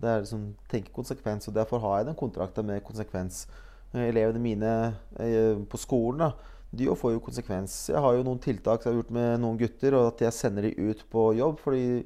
[0.00, 3.46] Det er liksom tenke konsekvens, og derfor har jeg den kontrakten med konsekvens.
[3.92, 4.72] Eh, Elevene mine
[5.18, 6.30] eh, på skolen da,
[6.70, 7.76] de får jo konsekvens.
[7.90, 10.68] Jeg har jo noen tiltak jeg har gjort med noen gutter, og at jeg sender
[10.68, 11.58] de ut på jobb.
[11.62, 12.04] fordi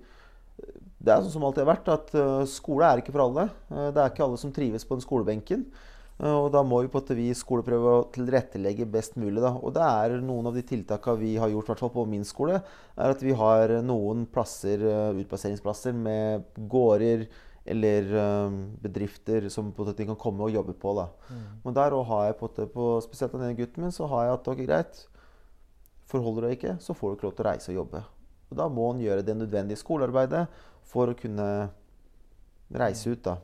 [1.05, 3.49] det er sånn som alltid har vært, at eh, skole er ikke for alle.
[3.69, 5.67] Eh, det er ikke alle som trives på den skolebenken.
[6.17, 9.43] Eh, og da må vi på at vi skole prøve å tilrettelegge best mulig.
[9.45, 9.53] Da.
[9.59, 12.63] Og det er noen av de tiltakene vi har gjort, i på min skole,
[12.97, 17.27] er at vi har noen plasser, eh, utplasseringsplasser med gårder
[17.65, 20.93] eller um, bedrifter som på en måte kan komme og jobbe på.
[20.99, 21.07] Da.
[21.65, 24.51] Men der har jeg på, på spesielt den ene gutten min, så har jeg at
[24.53, 25.01] ok, greit,
[26.11, 28.05] forholder du deg ikke, så får du ikke lov til å reise og jobbe.
[28.51, 30.45] Og da må han gjøre det nødvendige skolearbeidet
[30.87, 31.49] for å kunne
[32.75, 33.25] reise ut.
[33.25, 33.39] da.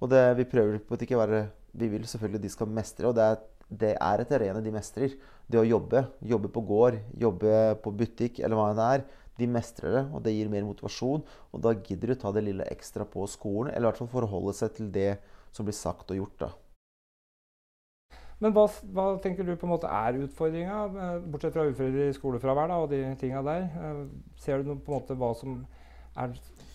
[0.00, 3.16] Og det, vi prøver på at ikke være Vi vil selvfølgelig de skal mestre, og
[3.18, 5.16] det er, det er et arena de mestrer.
[5.50, 6.04] Det å jobbe.
[6.22, 9.02] Jobbe på gård, jobbe på butikk eller hva det er.
[9.38, 11.24] De mestrer det, og det gir mer motivasjon.
[11.52, 14.12] Og da gidder de å ta det lille ekstra på skolen, eller i hvert fall
[14.12, 15.16] forholde seg til det
[15.54, 16.38] som blir sagt og gjort.
[16.46, 16.50] da.
[18.42, 22.70] Men hva, hva tenker du på en måte er utfordringa, eh, bortsett fra ufrivillig skolefravær
[22.70, 23.68] da, og de tinga der?
[23.78, 24.00] Eh,
[24.42, 25.60] Ser du på en måte hva som
[26.18, 26.34] er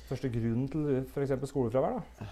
[0.10, 1.36] første grunnen til f.eks.
[1.52, 2.00] skolefravær?
[2.00, 2.30] da?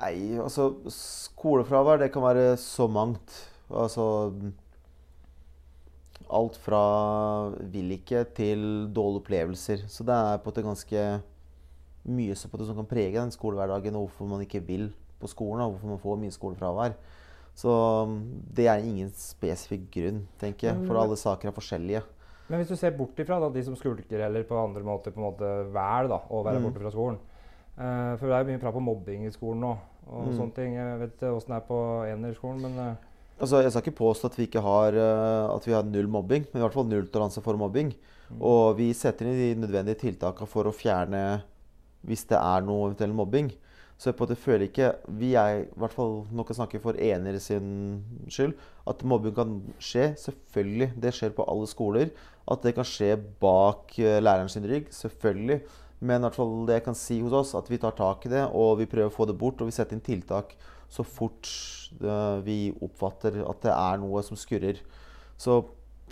[0.00, 3.36] Nei, altså Skolefravær, det kan være så mangt.
[3.70, 4.32] Altså
[6.30, 6.80] Alt fra
[7.72, 8.60] vil ikke til
[8.94, 9.84] dårlige opplevelser.
[9.90, 11.04] Så det er på en måte ganske
[12.10, 15.88] mye som, kan prege den skolehverdagen, og hvorfor man ikke vil på skolen, og hvorfor
[15.90, 16.94] man får mye skolefravær.
[17.60, 17.72] Så
[18.56, 20.86] det er ingen spesifikk grunn, tenker jeg.
[20.86, 22.02] For alle saker er forskjellige.
[22.48, 25.20] Men hvis du ser bort ifra da, de som skulker eller på andre måter på
[25.20, 26.64] en måte velger å være Mm.
[26.66, 27.18] borte fra skolen
[27.78, 29.76] uh, For det er jo mye prat på mobbing i skolen nå.
[30.10, 30.36] og Mm.
[30.38, 30.74] sånne ting.
[30.74, 31.78] Jeg vet ikke åssen det er på
[32.10, 32.94] enerskolen, men eh,
[33.40, 36.44] Altså, jeg skal ikke påstå at vi ikke har, eh, at vi har null mobbing,
[36.50, 37.94] men i hvert fall nulltoleranse for mobbing.
[38.28, 38.42] Mm.
[38.44, 41.42] Og vi setter inn de nødvendige tiltakene for å fjerne
[42.06, 43.50] hvis det er noe eventuell mobbing.
[44.00, 44.86] Så jeg på måte føler ikke
[45.20, 48.00] Vi er i hvert fall nå kan snakke for enere sin
[48.32, 48.54] skyld.
[48.88, 50.14] At mobbing kan skje.
[50.20, 50.94] Selvfølgelig.
[50.96, 52.12] Det skjer på alle skoler.
[52.48, 54.88] At det kan skje bak eh, læreren sin rygg.
[54.96, 55.60] Selvfølgelig.
[56.00, 58.30] Men i hvert fall det jeg kan si hos oss, at vi tar tak i
[58.32, 59.60] det, og vi prøver å få det bort.
[59.60, 60.56] Og vi setter inn tiltak
[60.90, 61.48] så fort
[62.02, 64.80] eh, vi oppfatter at det er noe som skurrer.
[65.40, 65.60] Så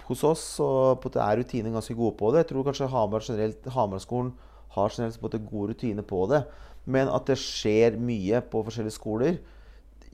[0.08, 2.44] hos oss så er rutinene ganske gode på det.
[2.44, 4.32] Jeg tror kanskje Hamar generelt, Hamarskolen
[4.76, 6.44] har generelt på gode rutiner på det.
[6.88, 9.40] Men at det skjer mye på forskjellige skoler,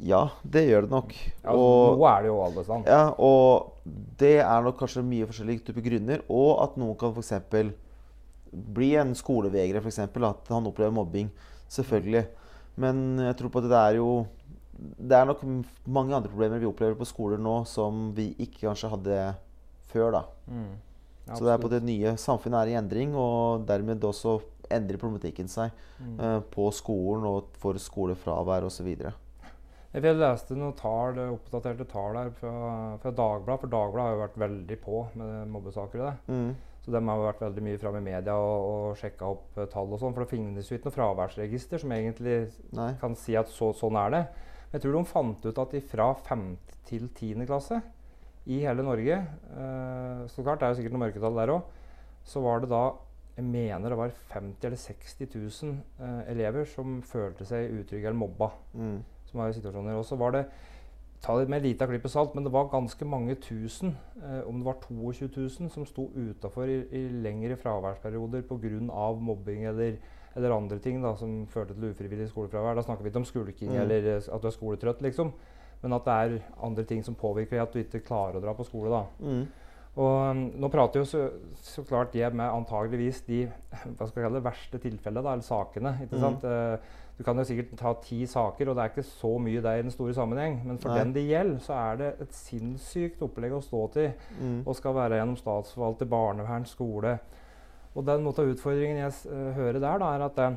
[0.02, 1.12] ja, det gjør det nok.
[1.44, 2.84] ja, Og- nå er det jo alle sånn.
[2.86, 3.72] ja, og
[4.18, 6.22] det er nok kanskje mye forskjellige typer grunner.
[6.28, 7.74] Og at noen kan f.eks.
[8.74, 9.98] bli en skolevegrer, f.eks.
[9.98, 11.30] At han opplever mobbing.
[11.68, 12.26] Selvfølgelig.
[12.76, 14.26] Men jeg tror på at det er jo
[14.74, 15.42] Det er nok
[15.86, 19.18] mange andre problemer vi opplever på skoler nå som vi ikke kanskje hadde
[19.92, 20.10] før.
[20.16, 20.24] da.
[20.50, 20.72] Mm.
[21.30, 24.40] Så det er på det nye samfunnet er i endring, og dermed også
[24.72, 26.18] endrer problematikken seg Mm.
[26.18, 28.88] uh, på skolen og for skolefravær osv.
[29.94, 32.54] Jeg leste noen tall, oppdaterte tall her fra,
[32.98, 36.02] fra Dagbladet, for Dagbladet har jo vært veldig på med mobbesaker.
[36.02, 36.14] det.
[36.34, 36.56] Mm.
[36.84, 39.86] Så de har vært veldig mye framme i media og, og sjekka opp eh, tall
[39.94, 40.12] og sånn.
[40.12, 42.34] For det finnes jo ikke noe fraværsregister som egentlig
[42.76, 42.90] Nei.
[43.00, 44.24] kan si at så, sånn er det.
[44.74, 46.46] Jeg tror de fant ut at fra 5.
[46.88, 47.46] til 10.
[47.46, 47.78] klasse
[48.50, 51.68] i hele Norge eh, Så klart det er jo sikkert noe mørketall der òg.
[52.26, 52.88] Så var det da
[53.36, 58.18] jeg mener det var 50 eller 60 000 eh, elever som følte seg utrygge eller
[58.18, 58.50] mobba.
[58.74, 58.98] Mm.
[59.30, 59.94] Som var i situasjoner.
[59.94, 60.44] Og så var det
[61.22, 64.58] ta det med en liten klype salt, men det var ganske mange tusen, eh, om
[64.58, 69.12] det var 22 000, som sto utafor i, i lengre fraværsperioder pga.
[69.20, 69.96] mobbing eller,
[70.36, 72.74] eller andre ting da, som førte til ufrivillig skolefravær.
[72.74, 73.80] Da snakker vi ikke om skulking Mm.
[73.82, 75.32] eller eh, at du er skoletrøtt, liksom.
[75.82, 78.64] Men at det er andre ting som påvirker at du ikke klarer å dra på
[78.64, 78.90] skole.
[78.90, 79.04] da.
[79.20, 79.46] Mm.
[79.96, 81.30] Og um, nå prater jo så,
[81.62, 85.42] så klart jeg med antageligvis de hva skal jeg kalle det, verste tilfellene, da, eller
[85.46, 85.92] sakene.
[86.02, 86.20] ikke Mhm.
[86.20, 86.44] sant?
[86.44, 86.78] Eh,
[87.16, 89.82] du kan jo sikkert ta ti saker, og det er ikke så mye der i
[89.82, 90.56] den store sammenheng.
[90.66, 90.98] Men for Nei.
[90.98, 94.12] den det gjelder, så er det et sinnssykt opplegg å stå til.
[94.40, 94.64] Mm.
[94.66, 97.20] Og skal være gjennom statsforvalter, barnevern, skole.
[97.94, 100.56] Og den måte av utfordringen jeg eh, hører der, da, er at eh,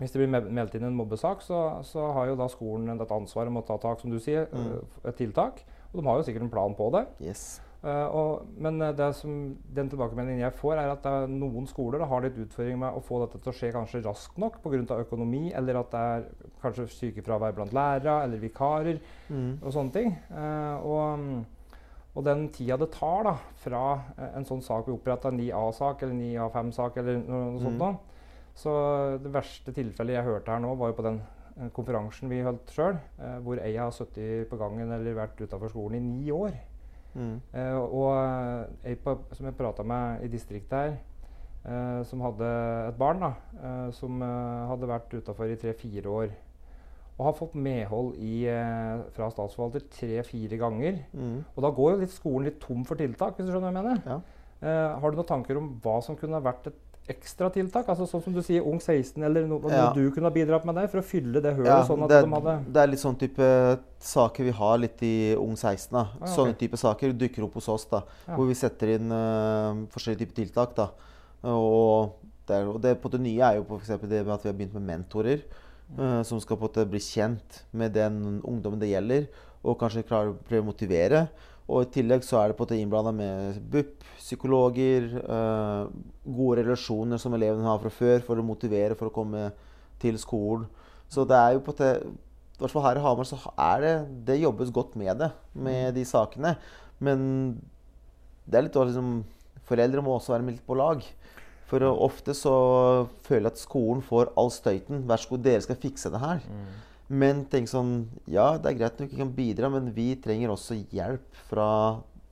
[0.00, 3.48] hvis det blir meldt inn en mobbesak, så, så har jo da skolen et ansvar
[3.50, 4.70] om å ta tak, som du sier, Mm.
[4.76, 5.64] eh, et tiltak.
[5.90, 7.06] Og de har jo sikkert en plan på det.
[7.20, 7.60] Yes.
[7.80, 12.04] Uh, og, men det som, den tilbakemeldingen jeg får, er at det noen skoler da,
[12.10, 14.98] har litt utfordringer med å få dette til å skje kanskje raskt nok pga.
[15.00, 16.26] økonomi, eller at det er
[16.60, 19.58] kanskje sykefravær blant lærere eller vikarer Mm.
[19.62, 20.12] og sånne ting.
[20.28, 21.40] Uh, og, mm,
[22.14, 23.82] og den tida det tar da, fra
[24.18, 27.84] eh, en sånn sak blir oppretta, 9A-sak eller 9A5-sak eller noe, noe sånt Mm.
[27.84, 27.92] da.
[28.54, 28.72] Så
[29.22, 31.20] det verste tilfellet jeg hørte her nå, var jo på den
[31.56, 35.70] eh, konferansen vi holdt sjøl, eh, hvor ei har sittet på gangen eller vært utafor
[35.70, 36.52] skolen i ni år.
[37.14, 37.40] Mm.
[37.54, 38.10] Eh, og
[38.86, 40.98] ei på, som jeg prata med i distriktet her,
[41.64, 42.50] eh, som hadde
[42.88, 46.34] et barn da, eh, som eh, hadde vært utafor i tre-fire år.
[47.20, 51.02] Og har fått medhold i, eh, fra statsforvalter tre-fire ganger.
[51.12, 51.44] Mm.
[51.52, 53.82] Og da går jo litt skolen litt tom for tiltak, hvis du skjønner hva jeg
[53.82, 54.00] mener.
[54.06, 54.20] Ja.
[54.62, 56.78] Eh, har du noen tanker om hva som kunne vært et
[57.10, 57.88] ekstra tiltak?
[57.88, 59.92] Altså Sånn som du sier Ung 16, eller no, noe Ja.
[59.92, 62.22] du kunne ha bidratt med der for å fylle det hølet, Ja, sånn at det,
[62.24, 65.92] de hadde det er litt sånn type saker vi har litt i Ung 16.
[65.92, 66.04] da.
[66.20, 66.34] Ah, ok.
[66.36, 67.84] Sånne type saker dukker opp hos oss.
[67.86, 68.02] da.
[68.28, 70.74] Hvor vi setter inn uh, forskjellige typer tiltak.
[70.76, 70.90] da.
[71.44, 72.12] Og
[72.46, 74.00] det, og det, på det nye er jo f.eks.
[74.08, 75.42] det med at vi har begynt med mentorer.
[75.98, 79.28] Eh, som skal på en måte bli kjent med den ungdommen det gjelder,
[79.60, 81.26] og kanskje klare å motivere.
[81.70, 85.86] Og i tillegg så er det på en måte innblanda med BUP, psykologer, uh,
[86.26, 89.50] gode relasjoner som elevene har fra før for å motivere for å komme
[90.02, 90.66] til skolen.
[91.10, 93.92] Så det er jo på en I hvert fall her i Hamar så er det
[94.28, 96.56] Det jobbes godt med det, med de sakene.
[96.98, 97.20] Men
[98.46, 99.22] det er litt liksom
[99.70, 101.04] Foreldre må også være med litt på lag.
[101.70, 102.52] For ofte så
[103.26, 105.04] føler jeg at skolen får all støyten.
[105.06, 106.40] Vær så god, dere skal fikse det her.
[107.10, 110.78] Men tenk sånn Ja, det er greit nok vi kan bidra, men vi trenger også
[110.94, 111.68] hjelp fra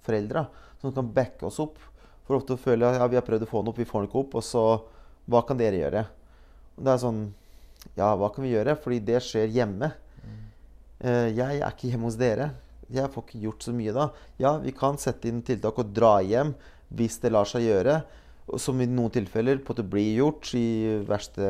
[0.06, 0.46] foreldra
[0.80, 1.78] som kan backe oss opp.
[2.26, 4.10] For ofte føler jeg ja, vi har prøvd å få den opp, vi får den
[4.10, 4.38] ikke opp.
[4.38, 4.64] Og så
[5.28, 6.04] Hva kan dere gjøre?
[6.78, 7.22] Og det er sånn
[7.98, 8.76] Ja, hva kan vi gjøre?
[8.82, 9.92] Fordi det skjer hjemme.
[11.00, 12.50] Eh, jeg er ikke hjemme hos dere.
[12.90, 14.08] Jeg får ikke gjort så mye da.
[14.40, 16.54] Ja, vi kan sette inn tiltak og dra hjem
[16.88, 18.00] hvis det lar seg gjøre.
[18.56, 21.48] Som i noen tilfeller på at det blir gjort i verste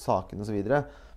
[0.00, 0.60] sakene osv.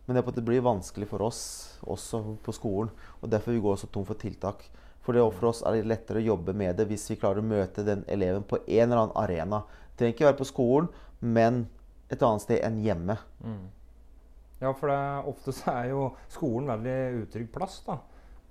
[0.06, 1.44] Men det, er på at det blir vanskelig for oss
[1.82, 2.92] også på skolen.
[3.22, 4.66] og Derfor vi går så tom for tiltak.
[5.06, 7.46] For det, for oss er det lettere å jobbe med det hvis vi klarer å
[7.46, 9.62] møte den eleven på en eller annen arena.
[9.94, 11.66] Det trenger ikke være på skolen, men
[12.12, 13.18] et annet sted enn hjemme.
[14.62, 18.00] Ja, for det, ofte så er jo skolen veldig utrygg plass da,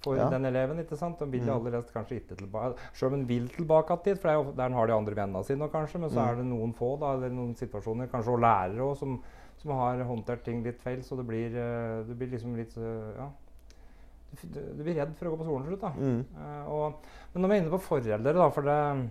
[0.04, 0.28] for Ja.
[0.30, 0.78] den eleven.
[0.84, 1.18] ikke sant?
[1.18, 1.54] De vil Mm.
[1.56, 4.52] aller helst kanskje ikke tilbake Selv om en vil tilbake dit, for det er jo
[4.56, 6.28] der en har de andre vennene sine, kanskje, men så Mm.
[6.28, 9.22] er det noen få, da, eller noen situasjoner, kanskje også lærere også, som,
[9.56, 13.16] som har håndtert ting litt feil, så det blir, eh, det blir liksom litt eh,
[13.18, 13.28] Ja.
[14.50, 15.92] Du, blir redd for å gå på skolen til slutt, da.
[15.94, 16.24] Mm.
[16.34, 16.94] Uh, og,
[17.32, 19.10] men når vi er inne på foreldre, da, for det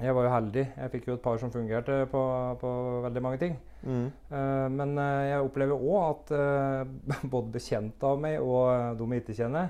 [0.00, 0.62] Jeg var jo heldig.
[0.76, 2.20] Jeg fikk jo et par som fungerte på,
[2.58, 2.70] på
[3.04, 3.52] veldig mange ting.
[3.86, 4.08] Mm.
[4.32, 9.36] Uh, men jeg opplever òg at uh, både bekjente av meg og de jeg ikke
[9.44, 9.68] kjenner,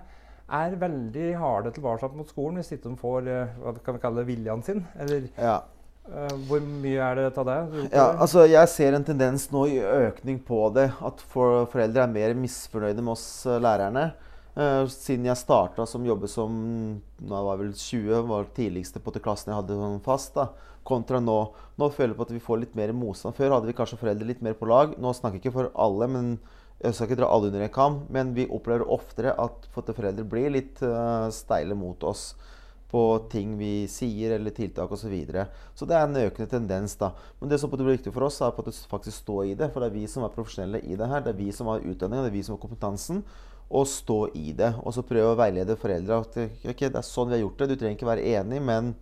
[0.52, 4.20] er veldig harde tilbake mot skolen hvis ikke de får eh, hva kan vi kalle
[4.22, 4.84] det, viljen sin.
[5.00, 5.62] Eller Ja.
[6.08, 7.88] uh, hvor mye er det av det?
[7.92, 10.90] Ja, altså Jeg ser en tendens nå i økning på det.
[11.00, 14.12] At for, foreldre er mer misfornøyde med oss eh, lærerne.
[14.54, 16.52] Uh, siden jeg starta som jobbe som
[17.18, 20.34] Nå var jeg vel 20, var tidligste på til klassen jeg hadde sånn fast.
[20.36, 20.50] da,
[20.84, 21.38] Kontra nå.
[21.80, 23.34] Nå føler jeg på at vi får litt mer motstand.
[23.34, 24.92] Før hadde vi kanskje foreldre litt mer på lag.
[25.00, 26.36] Nå snakker jeg ikke for alle, men
[26.84, 28.02] jeg skal ikke dra alle under en kam.
[28.12, 32.32] Men vi opplever oftere at for foreldre blir litt eh, steile mot oss
[32.94, 35.08] på ting vi sier eller tiltak osv.
[35.08, 35.48] Så, videre.
[35.74, 36.94] så det er en økende tendens.
[37.00, 37.10] da.
[37.40, 39.72] Men det som blir viktig for oss, er på at det faktisk stå i det.
[39.72, 41.24] For det er vi som er profesjonelle i det her.
[41.24, 43.24] Det er vi som har utdanninga, det er vi som har kompetansen.
[43.74, 44.70] Og stå i det.
[44.84, 46.20] Og så prøve å veilede foreldre.
[46.22, 46.38] At
[46.70, 47.70] ok, det er sånn vi har gjort det.
[47.72, 48.94] Du trenger ikke være enig, men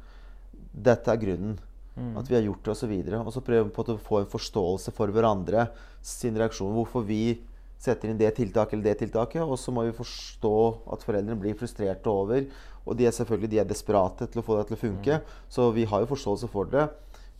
[0.73, 1.61] dette er grunnen.
[1.93, 2.15] Mm.
[2.17, 2.93] At vi har gjort det, osv.
[3.21, 5.69] Og så prøve på en å få en forståelse for hverandre
[6.01, 6.73] sin reaksjon.
[6.79, 7.43] Hvorfor vi
[7.83, 9.43] setter inn det tiltaket eller det tiltaket.
[9.43, 10.57] Og så må vi forstå
[10.95, 12.47] at foreldrene blir frustrerte over.
[12.87, 15.19] Og de er selvfølgelig de er desperate til å få det til å funke.
[15.51, 16.87] Så vi har jo forståelse for det.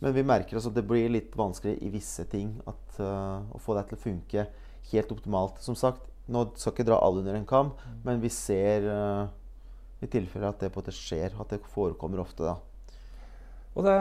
[0.03, 3.61] Men vi merker altså at det blir litt vanskelig i visse ting at, uh, å
[3.61, 4.45] få det til å funke
[4.91, 5.61] helt optimalt.
[5.63, 7.71] Som sagt, nå skal ikke dra alle under en kam,
[8.03, 9.31] men vi ser uh,
[10.03, 11.35] i tilfelle at det på en måte skjer.
[11.39, 12.57] At det forekommer ofte, da.
[13.73, 13.93] Og, det,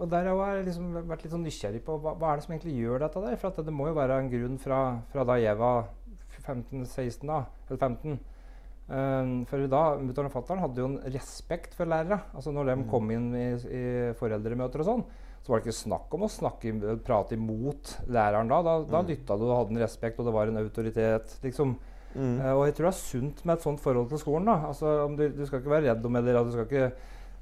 [0.00, 2.54] og der har jeg liksom vært litt sånn nysgjerrig på hva, hva er det som
[2.54, 3.34] egentlig gjør dette der?
[3.40, 4.78] For at det, det må jo være en grunn fra,
[5.12, 5.90] fra da jeg var
[6.44, 8.16] 15-16, da, eller 15.
[8.84, 12.18] Um, for da, mutter'n og fatter'n hadde jo en respekt for lærere.
[12.36, 13.84] Altså Når de kom inn i, i
[14.18, 15.04] foreldremøter og sånn,
[15.44, 16.72] så var det ikke snakk om å snakke,
[17.04, 18.60] prate imot læreren da.
[18.64, 19.08] Da, da Mm.
[19.12, 21.38] lytta du og hadde en respekt, og det var en autoritet.
[21.44, 21.76] liksom.
[22.14, 22.36] Mm.
[22.40, 24.46] Uh, og jeg tror det er sunt med et sånt forhold til skolen.
[24.48, 24.68] da.
[24.68, 26.92] Altså, om du, du skal ikke være redd om eller du skal ikke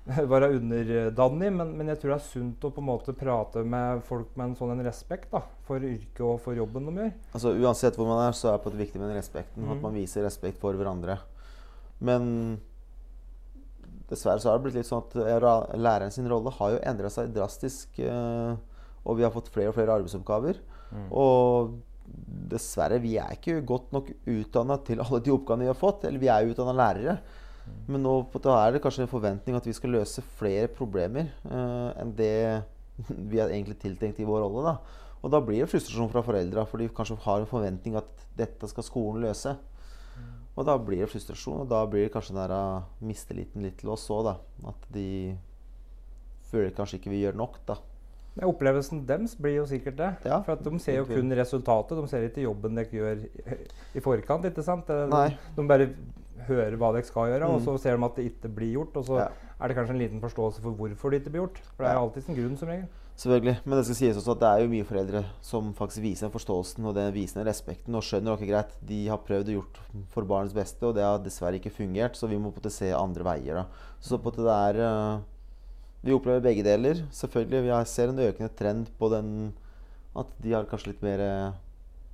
[0.32, 4.00] være underdanig, men, men jeg tror det er sunt å på en måte prate med
[4.08, 7.12] folk med en sånn en respekt da, for yrket og for jobben de gjør.
[7.36, 9.62] Altså Uansett hvor man er, så er det på viktig med den respekten.
[9.68, 9.82] At Mhm.
[9.84, 11.18] man viser respekt for hverandre.
[12.02, 12.58] Men
[14.10, 17.08] dessverre så har det blitt litt sånn at eh, læreren sin rolle har jo endra
[17.10, 17.98] seg drastisk.
[18.02, 18.56] eh,
[19.04, 20.58] og vi har fått flere og flere arbeidsoppgaver.
[21.10, 21.72] Og
[22.52, 26.04] dessverre, vi er ikke godt nok utdanna til alle de oppgavene vi har fått.
[26.04, 27.16] Eller vi er jo utdanna lærere.
[27.86, 31.90] Men nå da er det kanskje en forventning at vi skal løse flere problemer eh,
[32.02, 32.34] enn det
[33.30, 34.72] vi er egentlig tiltenkt i vår rolle.
[34.72, 35.02] da.
[35.22, 38.68] Og da blir det frustrasjon fra foreldra, for de kanskje har en forventning at dette
[38.70, 39.54] skal skolen løse.
[40.52, 43.78] Og da blir det frustrasjon, og da blir det kanskje den der uh, mistilliten litt
[43.80, 44.34] til oss òg, da.
[44.68, 45.06] At de
[46.50, 47.78] føler kanskje ikke vi gjør nok, da.
[48.34, 50.10] Men opplevelsen deres blir jo sikkert det.
[50.28, 51.98] Ja, for at de ser jo kun resultatet.
[52.00, 53.56] De ser ikke jobben dere gjør i,
[53.96, 54.46] i forkant.
[54.48, 54.88] ikke sant?
[54.88, 55.26] De, Nei.
[55.56, 55.88] de bare
[56.48, 57.64] hører hva dere skal gjøre, og Mm.
[57.66, 58.96] så ser de at det ikke blir gjort.
[58.96, 59.28] Og så Ja.
[59.60, 61.58] er det kanskje en liten forståelse for hvorfor det ikke blir gjort.
[61.76, 62.00] For det er Ja.
[62.00, 62.88] alltid sin grunn, som regel.
[63.16, 63.58] Selvfølgelig.
[63.66, 66.32] Men det skal sies også at det er jo mye foreldre som faktisk viser den
[66.32, 69.78] forståelsen og den viser den respekten og skjønner ok, greit, de har prøvd og gjort
[70.08, 72.72] for barnets beste, og det har dessverre ikke fungert, så vi må på en måte
[72.72, 73.54] se andre veier.
[73.54, 73.66] da.
[74.00, 75.20] Så på det er eh,
[76.04, 76.94] Vi opplever begge deler.
[77.12, 77.62] Selvfølgelig.
[77.62, 79.52] Vi ser en økende trend på den
[80.16, 81.52] at de har kanskje litt mer eh,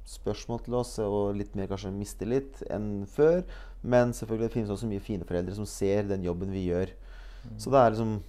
[0.04, 3.44] spørsmål til oss og litt mer kanskje mistillit enn før.
[3.82, 6.90] Men selvfølgelig det finnes også mye fine foreldre som ser den jobben vi gjør.
[7.56, 8.22] Så det er liksom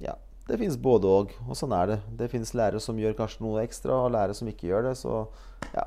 [0.00, 0.14] Ja.
[0.48, 2.00] Det finnes både og, og sånn er det.
[2.16, 4.96] Det finnes lærere som gjør kanskje noe ekstra, og lærere som ikke gjør det.
[4.96, 5.26] Så
[5.74, 5.84] ja.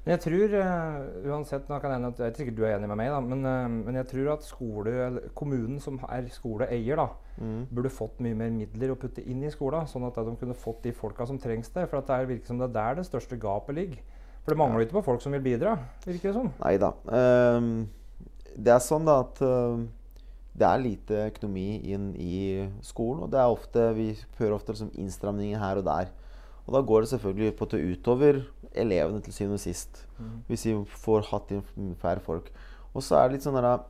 [0.00, 2.88] Men jeg tror uh, uansett, nå kan jeg, at- jeg vet ikke du er enig
[2.88, 6.96] med meg, da, men, uh, men jeg tror at skole, eller kommunen som er skoleeier,
[6.96, 7.08] da,
[7.40, 7.66] Mm.
[7.72, 10.82] burde fått mye mer midler å putte inn i skolen, sånn at de kunne fått
[10.82, 11.86] de folka som trengs det.
[11.88, 13.98] For at det er- virker som det er der det største gapet ligger.
[14.40, 15.76] For det mangler ikke på folk som vil bidra,
[16.06, 16.52] virker det som.
[16.62, 16.94] Nei da.
[17.06, 17.88] Um,
[18.56, 19.84] det er sånn da at um,
[20.56, 22.38] det er lite økonomi inn i
[22.84, 23.24] skolen.
[23.26, 24.08] Og det er ofte, vi
[24.40, 26.10] hører ofte liksom innstramninger her og der.
[26.66, 28.42] Og da går det selvfølgelig på til utover
[28.78, 30.04] elevene til syvende og sist.
[30.46, 32.50] Hvis vi får hatt inn færre folk.
[32.94, 33.82] Og så er det litt sånn der,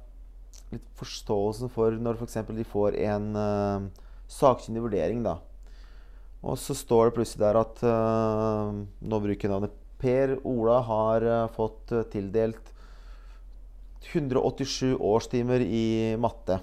[0.72, 2.40] litt forståelsen for når f.eks.
[2.56, 3.88] de får en uh,
[4.30, 5.38] sakkyndig vurdering, da.
[6.40, 11.26] Og så står det plutselig der at uh, Nå bruker jeg navnet Per Ola har
[11.28, 12.74] eh, fått eh, tildelt
[14.10, 16.58] 187 årstimer i matte.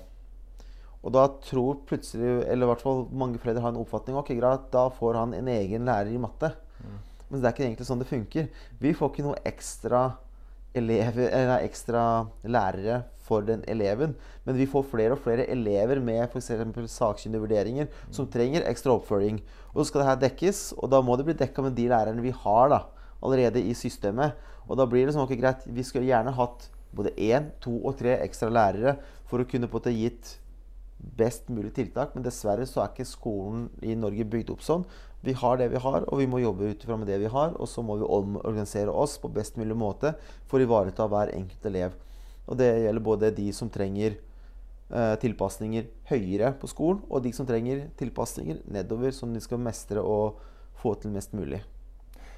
[1.05, 4.65] Og da tror plutselig, eller i hvert fall mange foreldre har en oppfatning ok, greit,
[4.73, 6.49] da får han en egen lærer i matte.
[7.27, 8.47] Men det er ikke egentlig sånn det funker.
[8.81, 10.01] Vi får ikke noe ekstra,
[10.77, 12.01] elever, eller ekstra
[12.47, 14.15] lærere for den eleven.
[14.47, 16.51] Men vi får flere og flere elever med f.eks.
[16.93, 19.41] sakkyndige vurderinger som trenger ekstra oppfølging.
[19.73, 22.23] Og så skal det her dekkes, og da må det bli dekka med de lærerne
[22.23, 22.83] vi har da,
[23.21, 24.37] allerede i systemet.
[24.67, 27.97] Og da blir det sånn ok, greit, vi skulle gjerne hatt både én, to og
[27.99, 28.97] tre ekstra lærere
[29.29, 30.37] for å kunne på måte gitt
[30.97, 34.85] best mulig tiltak, men dessverre så er ikke skolen i Norge bygd opp sånn.
[35.25, 37.55] Vi har det vi har, og vi må jobbe ut fra med det vi har.
[37.57, 40.13] Og så må vi omorganisere oss på best mulig måte
[40.47, 41.95] for å ivareta hver enkelt elev.
[42.47, 47.49] Og det gjelder både de som trenger eh, tilpasninger høyere på skolen, og de som
[47.49, 50.39] trenger tilpasninger nedover, som de skal mestre og
[50.77, 51.63] få til mest mulig.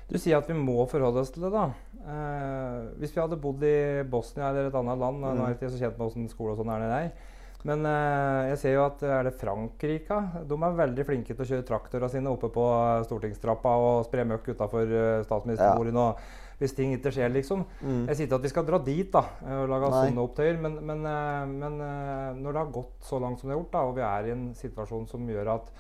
[0.09, 1.69] Du sier at vi må forholde oss til det, da.
[1.99, 5.69] Eh, hvis vi hadde bodd i Bosnia eller et annet land Nå er jeg ikke
[5.73, 7.37] så kjent med åssen skole og sånn er det der.
[7.69, 10.19] Men eh, jeg ser jo at er det Frankrike?
[10.47, 14.25] De er veldig flinke til å kjøre traktorene sine oppe på eh, stortingstrappa og spre
[14.31, 15.99] møkk utafor uh, statsministerboligen.
[15.99, 17.63] Og hvis ting ikke skjer, liksom.
[17.79, 18.01] Mm.
[18.09, 20.01] Jeg sier ikke at vi skal dra dit da, eh, og lage Nei.
[20.07, 23.55] sånne opptøyer, men, men, eh, men eh, når det har gått så langt som det
[23.55, 25.71] har gjort, da, og vi er i en situasjon som gjør at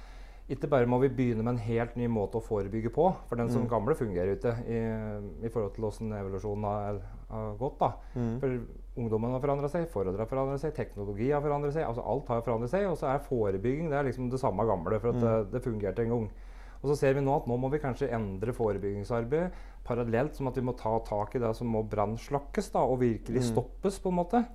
[0.49, 3.49] ikke bare må vi begynne med en helt ny måte å forebygge på, for den
[3.49, 3.69] som Mm.
[3.69, 7.77] gamle fungerer ikke i, i forhold til hvordan evolusjonen har, har gått.
[7.79, 7.91] da.
[8.15, 8.39] Mm.
[8.39, 8.59] For
[8.97, 11.85] ungdommen har forandra seg, foreldre har forandret seg, teknologi har forandret seg.
[11.85, 12.87] altså Alt har forandret seg.
[12.89, 15.21] Og så er forebygging det er liksom det samme gamle, for at Mm.
[15.21, 16.29] det, det fungerte en gang.
[16.81, 19.51] Og så ser vi nå at nå må vi kanskje endre forebyggingsarbeidet
[19.85, 23.41] parallelt som at vi må ta tak i det som må brannslakkes da, og virkelig
[23.43, 23.49] Mm.
[23.53, 23.99] stoppes.
[23.99, 24.45] på en måte.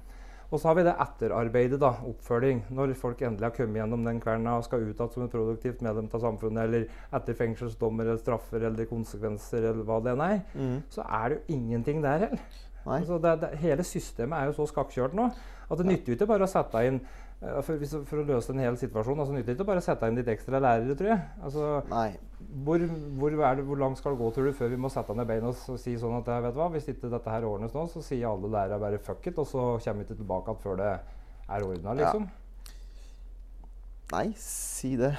[0.55, 2.61] Og så har vi det etterarbeidet, da, oppfølging.
[2.79, 5.83] Når folk endelig har kommet gjennom den kverna og skal ut igjen som et produktivt
[5.83, 6.85] medlem av samfunnet, eller
[7.19, 10.77] etter fengselsdommer eller straffer eller konsekvenser eller hva det enn er, Mm.
[10.95, 12.47] så er det jo ingenting der heller.
[12.87, 15.31] Altså det, det, hele systemet er jo så skakkjørt nå
[15.71, 17.01] at det nytter jo ikke bare å sette inn
[17.65, 20.19] for, hvis, for å løse en hel situasjon, altså nytter det ikke bare sette inn
[20.19, 21.25] litt ekstra lærere, tror jeg.
[21.45, 21.71] Altså,
[22.67, 22.85] hvor,
[23.19, 25.51] hvor, det, hvor langt skal det gå tror du, før vi må sette ned beina
[25.51, 28.31] og si sånn at vet du hva, hvis ikke dette her ordnes nå, så sier
[28.31, 31.67] alle lærere bare fuck it, og så kommer vi ikke tilbake igjen før det er
[31.67, 32.31] ordna, liksom?
[34.15, 35.15] Nei, si det.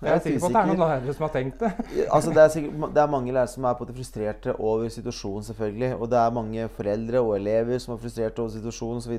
[0.00, 1.70] Jeg er sikker på at det er noen lærere som har tenkt det.
[2.16, 5.44] altså det, er sikkert, det er mange lærere som er på det frustrerte over situasjonen,
[5.50, 5.90] selvfølgelig.
[5.96, 9.18] Og det er mange foreldre og elever som er frustrerte over situasjonen osv.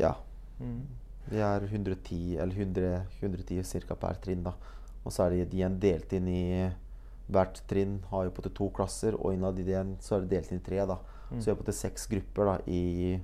[0.00, 0.14] Ja.
[0.60, 0.82] Mm.
[1.30, 3.96] Vi er 110 eller 100, 110 ca.
[3.96, 4.44] per trinn.
[4.44, 4.54] da.
[5.04, 6.44] Og så er de, de igjen delt inn i
[7.30, 10.32] Hvert trinn har jo på til to klasser, og innad i den så er det
[10.32, 10.80] delt inn i tre.
[10.82, 10.96] da.
[11.30, 11.36] Mm.
[11.38, 13.20] Så vi har på til seks grupper da, i,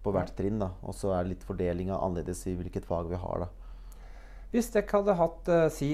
[0.00, 0.56] på hvert trinn.
[0.62, 0.70] da.
[0.80, 3.44] Og så er det litt fordelinga annerledes i hvilket fag vi har.
[3.44, 3.50] da.
[4.54, 5.92] Hvis dere hadde hatt uh, si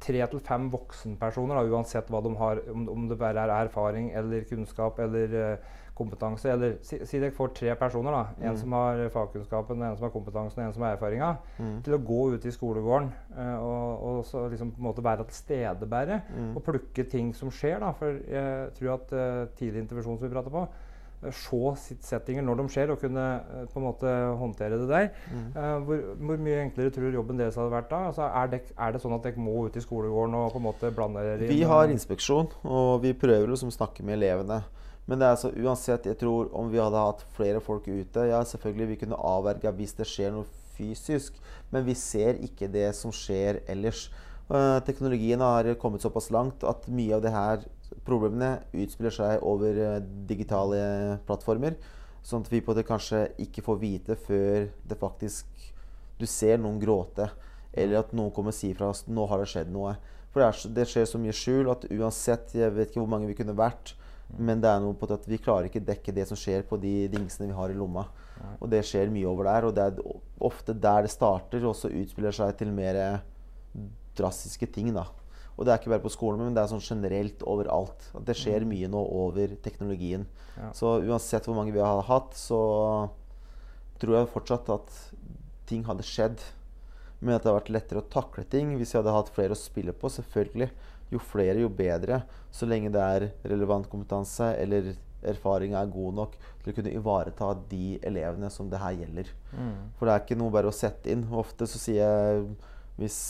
[0.00, 4.10] tre til fem voksenpersoner, da, uansett hva de har, om, om det bare er erfaring
[4.16, 8.56] eller kunnskap eller uh, kompetanse eller Si, si dere får tre personer, da, en Mm.
[8.56, 11.82] som har fagkunnskapen, en som har kompetansen og en som har erfaringa, Mm.
[11.84, 15.24] til å gå ut i skolegården uh, og, og så liksom på en måte være
[15.28, 16.56] til stede bare, Mm.
[16.56, 17.80] og plukke ting som skjer.
[17.80, 20.66] da, For jeg tror at uh, tidlig intervensjon som vi prater på,
[21.20, 25.08] se sitt settinger når de skjer, og kunne eh, på en måte håndtere det der.
[25.28, 25.46] Mm.
[25.52, 28.02] Eh, hvor, hvor mye enklere tror du jobben deres hadde vært da?
[28.08, 30.66] Altså, er, det, er det sånn at dere må ut i skolegården og på en
[30.70, 31.52] måte blande dere inn?
[31.52, 34.62] Vi har inspeksjon, og vi prøver liksom å snakke med elevene.
[35.10, 38.44] Men det er altså uansett, jeg tror om vi hadde hatt flere folk ute Ja,
[38.46, 40.46] selvfølgelig vi kunne avverga hvis det skjer noe
[40.76, 41.36] fysisk,
[41.72, 44.06] men vi ser ikke det som skjer ellers.
[44.48, 47.66] Eh, teknologien har kommet såpass langt at mye av det her
[48.06, 49.98] problemene utspiller seg over eh,
[50.28, 50.80] digitale
[51.28, 51.76] plattformer.
[52.26, 55.70] Sånn at vi på det kanskje ikke får vite før det faktisk
[56.20, 57.30] du ser noen gråte.
[57.72, 59.94] Eller at noen kommer og sier fra oss nå har det skjedd noe.
[60.30, 63.30] For det, er, det skjer så mye skjul at uansett Jeg vet ikke hvor mange
[63.30, 63.94] vi kunne vært.
[64.38, 67.08] Men det er noe på at vi klarer ikke dekke det som skjer på de
[67.10, 68.04] dingsene vi har i lomma.
[68.60, 69.66] Og det skjer mye over der.
[69.66, 70.20] Og det er
[70.50, 73.00] ofte der det starter, og så utspiller seg til mer
[74.18, 74.92] drastiske ting.
[74.94, 75.08] da.
[75.60, 78.06] Og det er ikke bare på skolen, men det er sånn generelt overalt.
[78.16, 80.24] At det skjer mye nå over teknologien.
[80.56, 80.70] Ja.
[80.76, 82.60] Så uansett hvor mange vi har hatt, så
[84.00, 84.94] tror jeg fortsatt at
[85.68, 86.40] ting hadde skjedd.
[87.20, 89.60] Men at det hadde vært lettere å takle ting hvis vi hadde hatt flere å
[89.60, 90.08] spille på.
[90.08, 90.70] selvfølgelig.
[91.12, 92.22] Jo flere, jo bedre.
[92.48, 94.94] Så lenge det er relevant kompetanse eller
[95.28, 99.28] erfaringa er god nok til å kunne ivareta de elevene som det her gjelder.
[99.52, 99.92] Mm.
[99.98, 101.28] For det er ikke noe bare å sette inn.
[101.28, 102.44] Ofte så sier jeg
[102.96, 103.22] hvis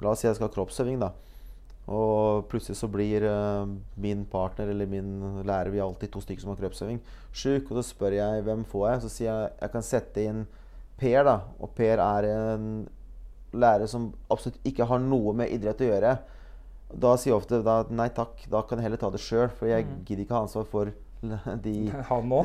[0.00, 1.10] La oss si jeg skal ha kroppsøving, da.
[1.90, 3.66] Og plutselig så blir uh,
[3.98, 7.00] min partner eller min lærer Vi har alltid to stykker som har kroppsøving.
[7.34, 7.70] Sjuk.
[7.72, 9.00] Og så spør jeg hvem får jeg.
[9.02, 10.44] Så sier jeg jeg kan sette inn
[11.02, 11.24] Per.
[11.26, 12.68] da Og Per er en
[13.52, 16.14] lærer som absolutt ikke har noe med idrett å gjøre.
[17.02, 19.50] Da sier jeg ofte da, nei takk, da kan jeg heller ta det sjøl.
[19.58, 20.04] For jeg Mm.
[20.06, 20.92] gidder ikke ha ansvar for
[21.66, 21.90] de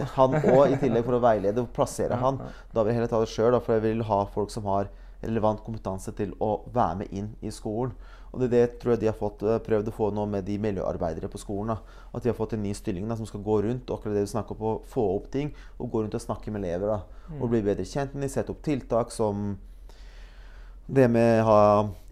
[0.17, 0.71] Han òg?
[0.73, 2.41] i tillegg for å veilede og plassere Ja, han.
[2.73, 4.89] Da vil jeg heller ta det sjøl, for jeg vil ha folk som har
[5.23, 7.93] relevant kompetanse til å være med inn i skolen.
[8.37, 10.59] Og det, det tror jeg de har fått, eh, prøvd å få nå med de
[10.61, 11.73] miljøarbeidere på skolen.
[11.73, 12.01] Da.
[12.13, 14.27] At de har fått en ny stilling da, som skal gå rundt og akkurat det
[14.27, 15.49] du snakker på, få opp ting.
[15.81, 16.91] Og gå rundt og snakke med elever.
[16.93, 17.31] Da.
[17.39, 18.33] Og bli bedre kjent med dem.
[18.35, 19.55] Sette opp tiltak som
[20.85, 21.63] det med å ha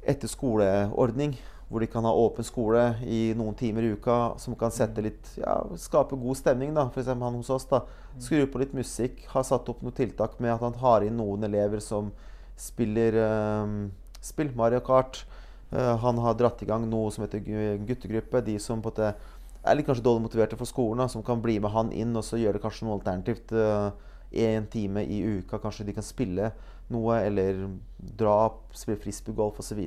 [0.09, 1.38] etter-skole-ordning.
[1.69, 5.30] Hvor de kan ha åpen skole i noen timer i uka, som kan sette litt,
[5.38, 6.73] ja, skape god stemning.
[6.73, 7.13] da, F.eks.
[7.13, 7.69] han hos oss.
[7.69, 7.84] da,
[8.17, 9.21] Skru på litt musikk.
[9.30, 12.09] Har satt opp noen tiltak med at han har inn noen elever som
[12.57, 13.78] spiller eh,
[14.26, 15.23] spill Mario Kart.
[15.72, 17.41] Eh, han har dratt i gang noe som heter
[17.88, 18.43] guttegruppe.
[18.45, 19.13] De som på en
[19.66, 22.38] er litt kanskje dårlig motiverte for skolen, som kan bli med han inn og så
[22.38, 23.55] gjøre kanskje noe alternativt.
[24.36, 25.57] Én time i uka.
[25.63, 26.51] Kanskje de kan spille
[26.93, 27.66] noe, eller
[27.97, 29.82] dra, spille frisbeegolf osv.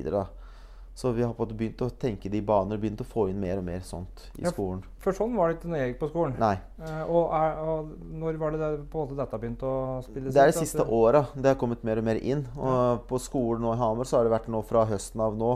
[0.99, 3.37] Så, vi har på en måte begynt å tenke de baner, begynt å få inn
[3.39, 4.81] mer og mer sånt i Ja, skolen.
[4.99, 6.33] For sånn var det ikke når jeg gikk på skolen.
[6.41, 6.57] Nei.
[6.83, 10.33] Eh, og, er, og når var det der, på en måte dette begynte å spille
[10.35, 12.43] Det er de siste åra det har kommet mer og mer inn.
[12.59, 15.53] Og på skolen nå i Hamar så har det vært nå fra høsten av nå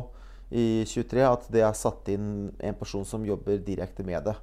[0.53, 2.31] i 23 at det er satt inn
[2.63, 4.37] en person som jobber direkte med det.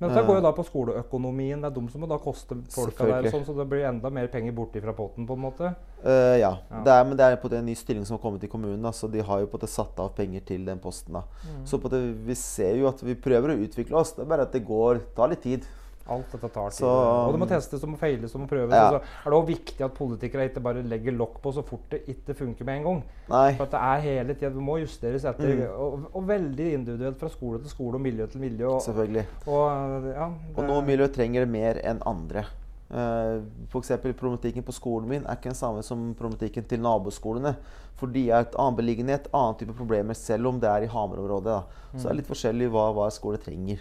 [0.00, 1.60] Men dette går jo da på skoleøkonomien.
[1.60, 4.30] Det er de som må da koste folka der, sånn, så det blir enda mer
[4.32, 5.72] penger borti fra potten, på en måte.
[6.00, 6.54] Uh, ja.
[6.70, 6.80] Ja.
[6.86, 8.80] Det er, men det er på en ny stilling som har kommet i kommunen.
[8.86, 11.18] Da, så de har jo på det satt av penger til den posten.
[11.18, 11.26] Da.
[11.44, 11.66] Mm.
[11.68, 14.14] Så på det, vi ser jo at vi prøver å utvikle oss.
[14.16, 15.68] Det er bare at det går, tar litt tid.
[16.10, 16.78] Alt dette tar tid.
[16.82, 18.72] Så- og det må testes og må feiles og må prøves.
[18.74, 18.86] Ja.
[18.86, 21.88] Og så er det også viktig at politikere ikke bare legger lokk på så fort
[21.90, 23.02] det ikke funker med en gang.
[23.28, 23.54] Nei.
[23.54, 25.54] For at det er hele tida, det må justeres etter.
[25.54, 25.66] Mm.
[25.78, 28.66] Og, og veldig individuelt fra skole til skole og miljø til miljø.
[28.66, 29.26] Og, Selvfølgelig.
[29.46, 32.44] og, ja, det- Og noen miljø trenger det mer enn andre.
[32.90, 33.38] Uh,
[33.70, 33.92] F.eks.
[34.18, 37.54] problematikken på skolen min er ikke den samme som problematikken til naboskolene.
[37.94, 41.44] For de er et annen beliggenhet, annen type problemer, selv om det er i Hamar-området.
[41.44, 41.60] da.
[41.94, 43.78] Så det er litt forskjellig hva hver skole trenger.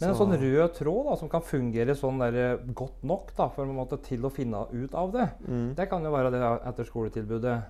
[0.00, 3.34] Men en Så- sånn rød tråd da, som kan fungere sånn der, eh, godt nok
[3.36, 5.74] da, for en måte til å finne ut av det, Mm.
[5.74, 7.62] det kan jo være det etter skoletilbudet.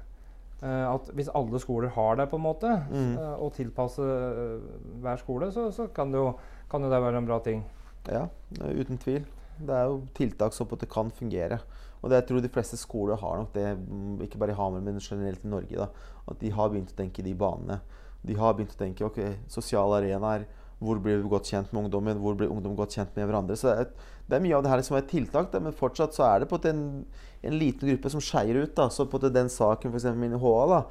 [0.62, 3.18] Eh, at hvis alle skoler har det, på en måte, Mm.
[3.18, 4.60] eh, og tilpasse eh,
[5.02, 6.34] hver skole, så, så kan, det jo,
[6.70, 7.62] kan jo det være en bra ting.
[8.08, 8.28] Ja,
[8.60, 9.24] uten tvil.
[9.60, 11.60] Det er jo tiltak som på at det kan fungere.
[12.02, 14.80] Og det jeg tror de fleste skoler har nok det, mm, ikke bare i Hamar,
[14.80, 15.76] men generelt i Norge.
[15.76, 15.86] da,
[16.28, 17.80] At de har begynt å tenke i de banene.
[18.24, 20.44] De har begynt å tenke ok, sosiale arenaer.
[20.78, 22.18] Hvor blir vi godt kjent med ungdommen?
[22.20, 23.56] Hvor blir ungdom godt kjent med hverandre?
[23.56, 26.16] Så det er, det er mye av det her som er tiltak, da, men fortsatt
[26.16, 28.74] så er det på en, en, en liten gruppe som skeier ut.
[28.76, 30.82] da, Så på en den saken eksempel min i HA, da,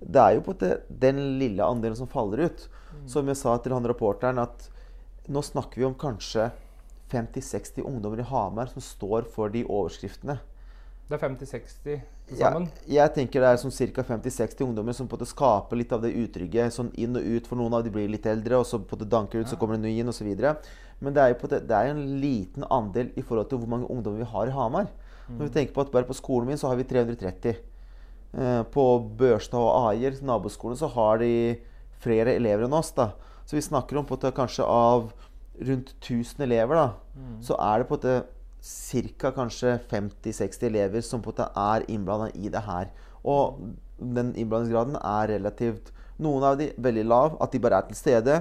[0.00, 0.54] det er jo på
[1.06, 2.68] den lille andelen som faller ut.
[3.10, 4.68] Som jeg sa til han rapporteren, at
[5.26, 6.50] nå snakker vi om kanskje
[7.10, 10.38] 50-60 ungdommer i Hamar som står for de overskriftene.
[11.08, 12.50] Det er 50-60 til Ja,
[12.88, 14.04] jeg tenker det er sånn ca.
[14.08, 16.70] 50-60 ungdommer som på en måte skaper litt av det utrygge.
[16.72, 19.02] Sånn inn og ut, for noen av de blir litt eldre, og så på en
[19.02, 20.30] måte danker ut, så kommer det ny inn osv.
[21.04, 23.68] Men det er jo på en det er en liten andel i forhold til hvor
[23.74, 24.88] mange ungdommer vi har i Hamar.
[25.28, 27.56] Når vi tenker på at Bare på skolen min så har vi 330.
[28.34, 31.60] Eh, På Børstad og Aier, naboskolen, så har de
[32.00, 32.92] flere elever enn oss.
[32.92, 33.12] da.
[33.44, 35.12] Så vi snakker om på en måte kanskje av
[35.60, 36.88] rundt 1000 elever, da,
[37.40, 38.26] så er det på en måte
[38.64, 39.30] ca.
[39.36, 42.88] kanskje 50-60 elever som er innblanda i det her.
[43.24, 43.60] Og
[43.98, 45.92] den innblandingsgraden er relativt
[46.22, 48.34] Noen av de veldig lav, at de bare er til stede.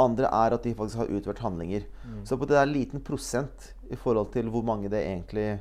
[0.00, 1.82] Andre er at de faktisk har utført handlinger.
[2.24, 5.60] Så på det en liten prosent i forhold til hvor mange det egentlig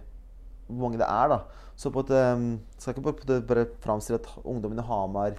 [0.70, 1.28] hvor mange det er.
[1.34, 1.40] da.
[1.76, 5.36] Så på en um, skal ikke bare, bare framstille at ungdommen i Hamar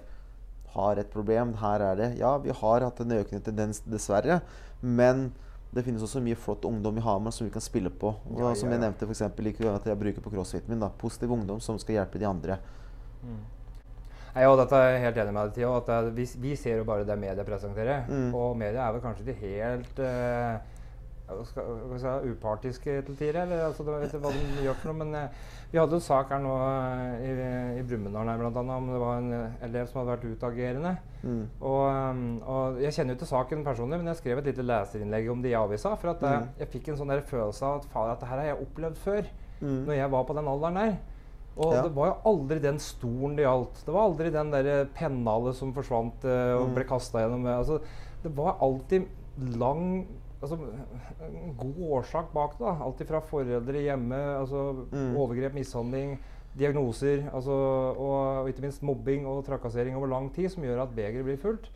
[0.75, 1.55] har et problem.
[1.57, 2.09] Her er det.
[2.19, 4.41] Ja, vi har hatt en økende tendens, dessverre.
[4.81, 5.31] Men
[5.71, 8.11] det finnes også mye flott ungdom i Hamar som vi kan spille på.
[8.11, 10.79] Og Ja, ja, Som jeg nevnte for eksempel, like at jeg bruker på crossfiten min.
[10.79, 10.89] da.
[10.89, 12.57] Positiv ungdom som skal hjelpe de andre.
[14.35, 15.63] Nei, og dette er jeg helt enig med deg, i.
[15.67, 18.05] At vi, vi ser jo bare det media presenterer.
[18.07, 18.35] Mm.
[18.35, 20.59] Og media er vel kanskje de helt eh,
[21.45, 21.63] skal,
[21.97, 23.41] skal si, upartiske til tider.
[23.43, 25.29] Eller, altså, det, vet hva de gjør for noe, men eh,
[25.71, 27.35] vi hadde en sak her nå eh, i,
[27.79, 30.95] i Brumunddal her, annet, om det var en eh, elev som hadde vært utagerende.
[31.23, 31.43] Mm.
[31.61, 35.29] Og, um, og jeg kjenner jo ikke saken personlig, men jeg skrev et lite leserinnlegg
[35.31, 35.95] om det i avisa.
[36.01, 36.49] For at eh, Mm.
[36.59, 39.31] jeg fikk en sånn der følelse av at faen, dette her har jeg opplevd før.
[39.61, 39.79] Mm.
[39.87, 40.93] Når jeg var på den alderen der.
[41.61, 41.81] Og Ja.
[41.83, 43.81] det var jo aldri den stolen det gjaldt.
[43.85, 46.75] Det var aldri den der pennalet som forsvant uh, og Mm.
[46.75, 47.45] ble kasta gjennom.
[47.45, 47.79] eh, Altså,
[48.23, 49.05] det var alltid
[49.59, 50.07] lang
[50.41, 50.57] altså,
[51.27, 52.75] En god årsak bak det.
[52.81, 55.15] Alltid fra foreldre hjemme, altså Mm.
[55.17, 56.17] overgrep, mishandling,
[56.57, 60.95] diagnoser altså, og, og ikke minst mobbing og trakassering over lang tid, som gjør at
[60.95, 61.69] begeret blir fullt.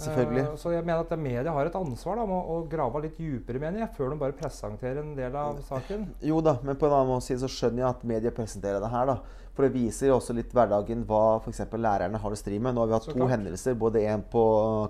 [0.00, 0.46] Selvfølgelig.
[0.48, 3.60] Uh, så jeg mener at media har et ansvar da, med å, grave litt dypere,
[3.62, 6.08] mener jeg, før de bare presenterer en del av saken.
[6.24, 9.12] Jo da, men på en annen måte så skjønner jeg at media presenterer det her.
[9.14, 9.40] da.
[9.60, 11.58] For det viser også litt hverdagen hva f.eks.
[11.74, 12.72] lærerne har å stri med.
[12.72, 13.32] Nå har vi hatt Så to klart.
[13.34, 13.74] hendelser.
[13.76, 14.44] Både en på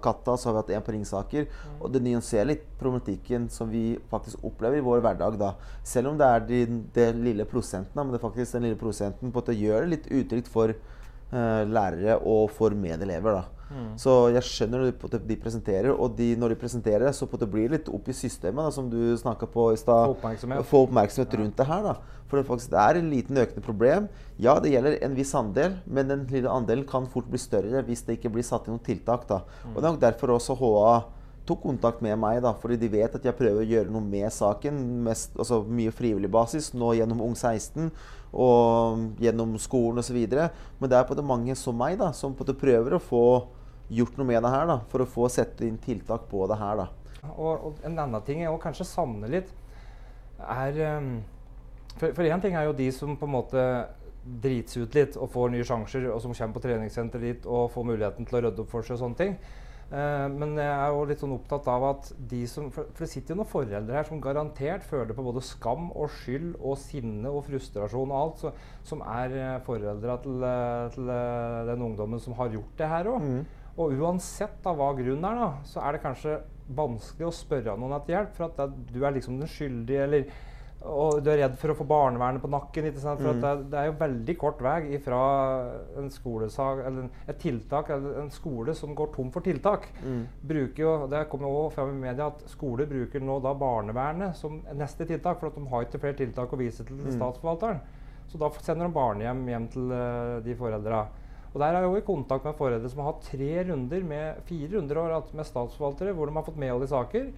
[0.04, 1.48] Katta så har vi hatt en på Ringsaker.
[1.80, 5.38] Og det nyanserer litt problematikken som vi faktisk opplever i vår hverdag.
[5.40, 5.54] da.
[5.82, 6.60] Selv om det er de,
[6.94, 9.80] det lille prosenten, da, men det er faktisk den lille prosenten på at det gjør
[9.82, 13.40] det litt utrygt for uh, lærere og for medelever.
[13.40, 13.59] da.
[14.00, 17.50] Så jeg skjønner at de presenterer, og de, når de presenterer det, så på det
[17.52, 20.08] blir litt opp i systemet, da, som du snakka på i stad.
[20.10, 20.66] Få oppmerksomhet.
[20.66, 21.86] Få oppmerksomhet rundt det her.
[21.86, 22.18] da.
[22.30, 24.10] For det, faktisk, det er en liten økende problem.
[24.38, 28.04] Ja, det gjelder en viss andel, men den lille andelen kan fort bli større hvis
[28.06, 29.26] det ikke blir satt inn noen tiltak.
[29.30, 29.42] da.
[29.72, 30.92] Og Det er nok derfor også HA
[31.50, 34.30] tok kontakt med meg, da, fordi de vet at jeg prøver å gjøre noe med
[34.34, 34.78] saken.
[35.06, 37.90] Mest, altså Mye frivillig basis, nå gjennom Ung 16
[38.30, 40.18] og gjennom skolen osv.
[40.30, 43.24] Men det er på det mange som meg da, som på det prøver å få
[43.90, 44.66] gjort noe med det her.
[44.70, 46.84] da, For å få sette inn tiltak på det her.
[46.84, 46.88] da.
[47.34, 49.50] Og, og en annen ting jeg kanskje savner litt,
[50.40, 51.18] er um,
[52.00, 53.64] For én ting er jo de som på en måte
[54.20, 57.88] drits ut litt og får nye sjanser, og som kommer på treningssenter dit og får
[57.88, 59.34] muligheten til å rydde opp for seg og sånne ting.
[59.90, 63.10] Eh, men jeg er jo litt sånn opptatt av at de som For, for det
[63.10, 67.32] sitter jo noen foreldre her som garantert føler på både skam og skyld og sinne
[67.32, 68.52] og frustrasjon og alt, så,
[68.86, 73.10] som er uh, foreldra til, eh, til eh, den ungdommen som har gjort det her
[73.10, 73.26] òg.
[73.26, 73.42] Mm.
[73.78, 76.40] Og uansett da hva grunnen er, da, så er det kanskje
[76.74, 78.34] vanskelig å spørre noen etter hjelp.
[78.36, 80.24] For at det, du er liksom den skyldige, eller
[80.80, 82.86] og du er redd for å få barnevernet på nakken.
[82.88, 83.20] ikke sant?
[83.20, 83.40] For Mm.
[83.42, 85.18] det, det er jo veldig kort vei fra
[86.00, 89.88] en skolesag, eller et tiltak, eller en skole som går tom for tiltak.
[90.02, 90.22] Mm.
[90.40, 94.34] bruker jo, Det kommer jo også frem i media at skoler bruker nå da barnevernet
[94.36, 95.38] som neste tiltak.
[95.40, 97.12] For at de har ikke flere tiltak å vise til Mm.
[97.12, 97.80] statsforvalteren.
[98.28, 101.08] Så da sender de barnehjem hjem til uh, de foreldra.
[101.50, 104.42] Og der er jeg jo i kontakt med foreldre som har hatt tre runder med,
[104.46, 107.30] fire runder år, med statsforvaltere hvor de har fått medhold i saker.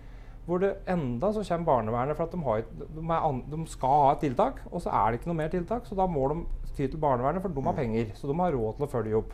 [0.45, 3.89] Hvor det enda så kommer barnevernet for at de, har, et- de, an, de skal
[4.03, 5.87] ha et tiltak, og så er det ikke noe mer tiltak.
[5.87, 6.41] Så da må de
[6.77, 8.11] ty til barnevernet, for de har penger.
[8.19, 9.33] Så de har råd til å følge opp.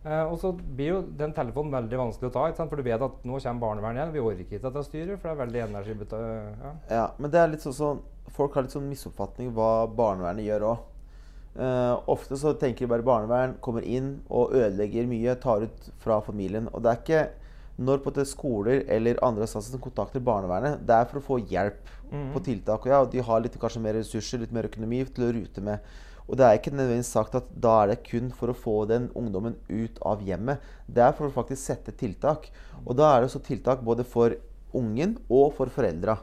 [0.00, 2.70] Eh, og så blir jo den telefonen veldig vanskelig å ta, ikke sant?
[2.72, 4.14] for du vet at nå kommer barnevernet igjen.
[4.16, 6.64] Vi orker ikke at det styrer, for det er veldig energibetalt.
[6.64, 6.72] Ja.
[6.96, 8.00] Ja, men det er litt sånn
[8.30, 10.82] Folk har litt sånn misoppfatning hva barnevernet gjør òg.
[11.54, 16.68] Ofte så tenker bare barnevern kommer inn og ødelegger mye, tar ut fra familien.
[16.70, 17.22] Og det er ikke
[17.80, 21.88] når på skoler eller andre instanser som kontakter barnevernet, det er for å få hjelp
[22.10, 22.28] mm.
[22.34, 22.84] på tiltak.
[22.84, 25.90] Og ja, de har litt, kanskje mer ressurser, litt mer økonomi til å rute med.
[26.30, 29.08] Og det er ikke nødvendigvis sagt at da er det kun for å få den
[29.18, 30.60] ungdommen ut av hjemmet.
[30.86, 32.50] Det er for å faktisk sette tiltak.
[32.84, 34.36] Og da er det også tiltak både for
[34.76, 36.20] ungen og for foreldra.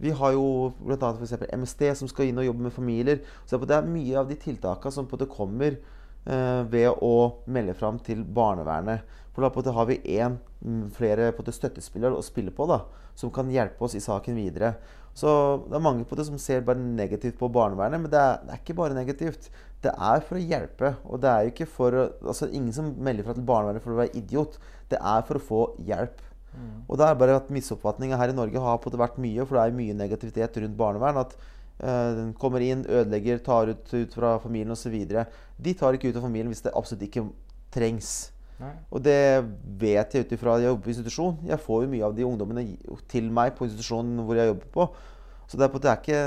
[0.00, 1.12] Vi har jo bl.a.
[1.56, 3.24] MST som skal inn og jobbe med familier.
[3.46, 7.76] Så det er mye av de tiltakene som på det kommer eh, ved å melde
[7.76, 9.04] fram til barnevernet.
[9.34, 10.38] For da på det har vi én
[10.96, 12.82] flere på det støttespillere å spille på da,
[13.18, 14.74] som kan hjelpe oss i saken videre.
[15.14, 15.30] Så
[15.66, 18.54] det er mange på det som ser bare negativt på barnevernet, men det er, det
[18.54, 19.50] er ikke bare negativt.
[19.82, 20.94] Det er for å hjelpe.
[21.08, 24.00] Og det er jo ikke for altså Ingen som melder fra til barnevernet for å
[24.02, 24.58] være idiot.
[24.90, 26.20] Det er for å få hjelp.
[26.90, 29.56] Og det er bare at misoppfatninga her i Norge har på det vært mye, for
[29.56, 31.22] det er mye negativitet rundt barnevern.
[31.22, 34.96] At uh, den kommer inn, ødelegger, tar ut, ut fra familien osv.
[35.06, 37.28] De tar ikke ut av familien hvis det absolutt ikke
[37.74, 38.30] trengs.
[38.60, 38.74] Nei.
[38.92, 39.20] Og det
[39.80, 41.38] vet jeg ut ifra jeg jobber på institusjon.
[41.48, 42.66] Jeg får jo mye av de ungdommene
[43.08, 44.88] til meg på institusjonen hvor jeg jobber på.
[45.48, 46.20] Så det er, på, det er ikke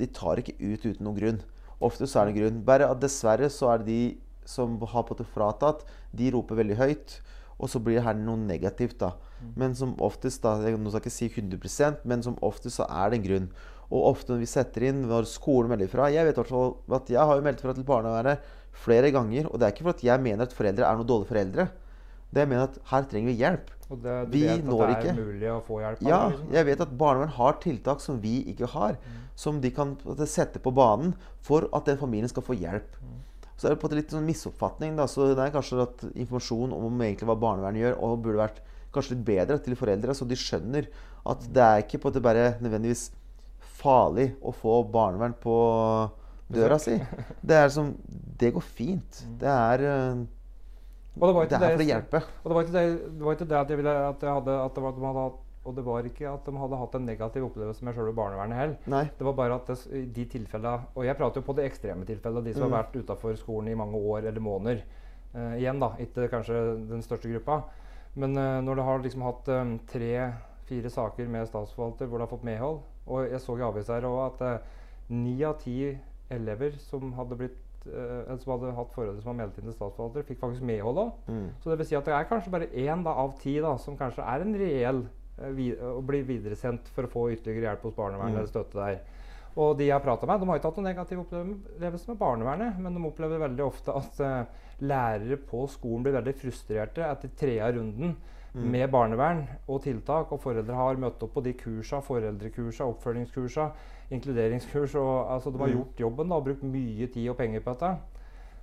[0.00, 1.42] De tar ikke ut uten noen grunn.
[1.84, 2.62] Ofte så er det en grunn.
[2.64, 4.00] Bare at dessverre så er det de
[4.48, 5.82] som har på det fratatt,
[6.14, 7.18] de roper veldig høyt.
[7.56, 9.14] Og så blir det her noe negativt, da.
[9.56, 13.10] Men som oftest, da, jeg nå skal ikke si 100 men som oftest så er
[13.10, 13.48] det en grunn.
[13.86, 17.36] Og ofte når vi setter inn, når skolen melder fra Jeg vet at jeg har
[17.38, 18.42] jo meldt fra til barnevernet
[18.76, 19.46] flere ganger.
[19.46, 21.68] Og det er ikke fordi jeg mener at foreldre er noen dårlige foreldre.
[22.34, 23.70] Det jeg mener at her trenger vi hjelp.
[23.86, 25.14] Og det, du Vi vet at det er ikke.
[25.14, 26.48] mulig å få hjelp Ja, liksom.
[26.56, 28.98] jeg vet at barnevern har tiltak som vi ikke har.
[29.38, 29.94] Som de kan
[30.26, 31.14] sette på banen
[31.46, 32.98] for at den familien skal få hjelp.
[33.56, 34.96] Så er det på en måte litt sånn misoppfatning.
[34.98, 35.06] Da.
[35.08, 38.62] Så det er kanskje at informasjon om egentlig hva barnevernet gjør, og burde vært
[38.94, 40.88] kanskje litt bedre til foreldre, så de skjønner
[41.26, 43.08] at det er ikke på en måte bare nødvendigvis
[43.76, 45.56] farlig å få barnevern på
[46.52, 46.96] døra si.
[47.48, 49.22] Det er som Det går fint.
[49.40, 50.22] Det er, eh,
[51.16, 52.22] det det er for å hjelpe.
[52.42, 54.56] og det var ikke det, det, var ikke det at jeg ville at jeg hadde
[54.60, 56.94] at det var, at man hadde hatt Og det var ikke at de hadde hatt
[56.98, 59.10] en negativ opplevelse med selve barnevernet heller.
[59.18, 62.44] Det var bare at det, de tilfellene Og jeg prater jo på det ekstreme tilfellet,
[62.44, 62.72] de som Mm.
[62.72, 64.82] har vært utafor skolen i mange år eller måneder.
[65.34, 65.90] Uh, igjen, da.
[65.98, 67.62] Ikke kanskje den største gruppa.
[68.14, 72.30] Men uh, når du har liksom hatt um, tre-fire saker med statsforvalter hvor du har
[72.32, 74.62] fått medhold Og jeg så i avisa her òg at
[75.08, 75.96] ni ni av ti
[76.30, 80.24] elever som hadde blitt eh, som hadde hatt foreldre som var meldt inn til statsforvalter,
[80.26, 81.12] fikk faktisk medhold òg.
[81.30, 81.44] Mm.
[81.62, 83.96] Så det vil si at det er kanskje bare én da, av ti da, som
[83.98, 85.04] kanskje er en reell
[85.38, 88.38] eh, blir å bli videresendt for å få ytterligere hjelp hos barnevernet Mm.
[88.38, 89.00] eller støtte der.
[89.56, 92.78] Og de jeg har prata med, de har ikke hatt noen negativ opplevelse med barnevernet,
[92.78, 94.44] men de opplever veldig ofte at uh,
[94.84, 98.16] lærere på skolen blir veldig frustrerte etter tredje runden
[98.56, 98.70] Mm.
[98.72, 103.66] med barnevern og tiltak, og foreldre har møtt opp på de kursa, foreldrekursa, oppfølgingskursa,
[104.10, 105.74] inkluderingskurs, og altså, de har Mm.
[105.76, 107.98] gjort jobben da, og brukt mye tid og penger på dette.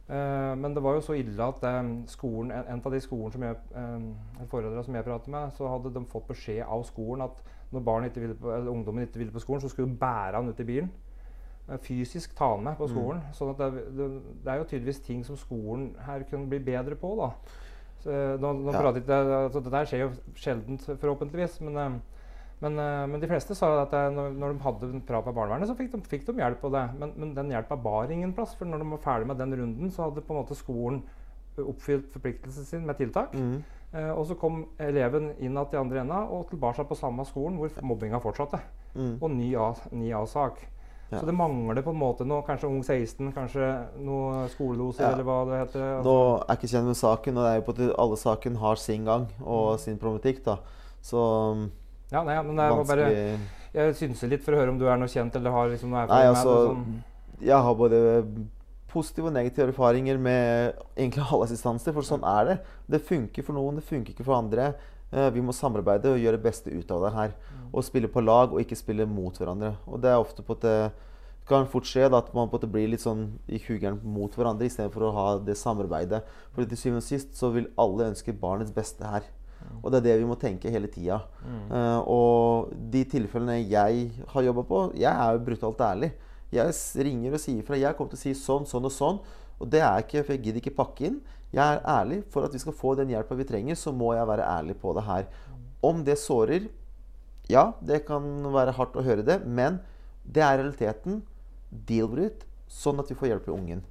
[0.10, 3.41] Eh, men det var jo så ille at eh, skolen, en, av de skolen som
[3.45, 7.39] jeg, uh, foreldrene som jeg prater med, så hadde de fått beskjed av skolen at
[7.72, 10.36] når barn ikke ville på, eller ungdommen ikke ville på skolen, så skulle de bære
[10.36, 10.91] han ut i bilen.
[11.70, 12.91] Eh, fysisk ta han med på Mm.
[12.91, 13.22] skolen.
[13.34, 14.10] sånn at det, det,
[14.43, 17.16] det er jo tydeligvis ting som skolen her kunne bli bedre på.
[17.22, 17.32] da.
[18.04, 18.82] Så, eh, nå, nå Ja.
[18.82, 21.62] prater jeg, altså, Dette skjer jo sjelden, forhåpentligvis.
[21.62, 21.99] Men, eh,
[22.64, 25.36] men, eh, men de fleste sa at eh, når, når de hadde en prat med
[25.36, 26.86] barnevernet, så fikk de, fikk de hjelp på det.
[26.99, 28.55] Men, men den hjelpa bar ingen plass.
[28.59, 31.03] For når de var ferdig med den runden, så hadde på en måte skolen
[31.61, 33.36] oppfylt forpliktelsen sin med tiltak.
[33.36, 33.57] Mm.
[33.93, 37.59] Eh, og så kom eleven inn igjen i andre enda og tilbake på samme skolen
[37.59, 38.61] hvor mobbinga fortsatte.
[38.95, 39.18] Mm.
[39.20, 39.51] Og ny
[40.22, 40.64] A-sak.
[41.11, 41.20] Ja.
[41.20, 43.68] Så det mangler på en måte noe, kanskje Ung 16, kanskje
[44.01, 45.11] noe skoleloser, Ja.
[45.14, 45.84] eller hva det heter.
[45.99, 46.09] altså.
[46.09, 48.55] Nå er jeg ikke kjent med saken, og det er jo på at alle saken
[48.64, 50.43] har sin gang og sin problematikk.
[50.45, 50.57] da.
[51.03, 51.22] Så
[52.12, 53.08] Ja, nei, men det var bare
[53.74, 56.04] Jeg synser litt for å høre om du er noe kjent eller har liksom noe
[56.12, 56.74] Nei, altså med det.
[56.74, 57.39] Sånn.
[57.43, 58.01] Jeg har både
[58.93, 62.58] positive og negative erfaringer med egentlig alle assistanser, for sånn er det.
[62.93, 64.74] Det funker for noen, det funker ikke for andre.
[65.14, 67.34] Eh, vi må samarbeide og gjøre det beste ut av det her.
[67.72, 69.74] Og spille på lag og ikke spille mot hverandre.
[69.89, 70.78] Og det er ofte på at det
[71.49, 74.32] kan fort skje da, at man på at det blir litt sånn i hugeren mot
[74.38, 76.22] hverandre istedenfor å ha det samarbeidet.
[76.54, 79.28] For til syvende og sist så vil alle ønske barnets beste her.
[79.84, 81.20] Og det er det vi må tenke hele tida.
[81.72, 86.14] Uh, og de tilfellene jeg har jobba på Jeg er jo brutalt ærlig.
[86.53, 86.76] Jeg
[87.07, 87.80] ringer og sier fra.
[87.80, 89.20] Jeg kommer til å si sånn, sånn og sånn.
[89.59, 91.20] Og det er ikke, for jeg gidder ikke pakke inn.
[91.53, 92.22] Jeg er ærlig.
[92.34, 94.93] For at vi skal få den hjelpa vi trenger, så må jeg være ærlig på
[94.97, 95.28] det her.
[95.84, 96.70] Om det sårer
[97.51, 99.41] Ja, det kan være hardt å høre det.
[99.43, 99.82] Men
[100.24, 101.24] det er realiteten.
[101.70, 103.82] Deal with it, sånn at vi får hjelp i ungen.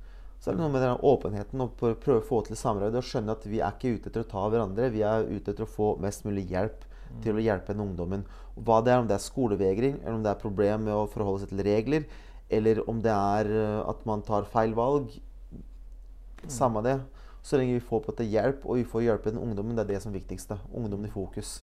[0.43, 3.37] Så er det noe med den åpenheten og prøve å få til samarbeid og skjønne
[3.37, 4.89] at vi er ikke ute etter å ta hverandre.
[4.91, 6.83] Vi er ute etter å få mest mulig hjelp
[7.23, 8.25] til å hjelpe den ungdommen.
[8.57, 11.45] Hva det er, om det er skolevegring, eller om det er problem med å forholde
[11.45, 12.07] seg til regler,
[12.53, 15.15] eller om det er eh, at man tar feil valg.
[16.51, 16.97] Samme det.
[17.43, 19.93] Så lenge vi får på dette hjelp, og vi får hjelpe den ungdommen, det er
[19.95, 20.59] det som er viktigste.
[20.75, 21.61] Ungdommen i fokus.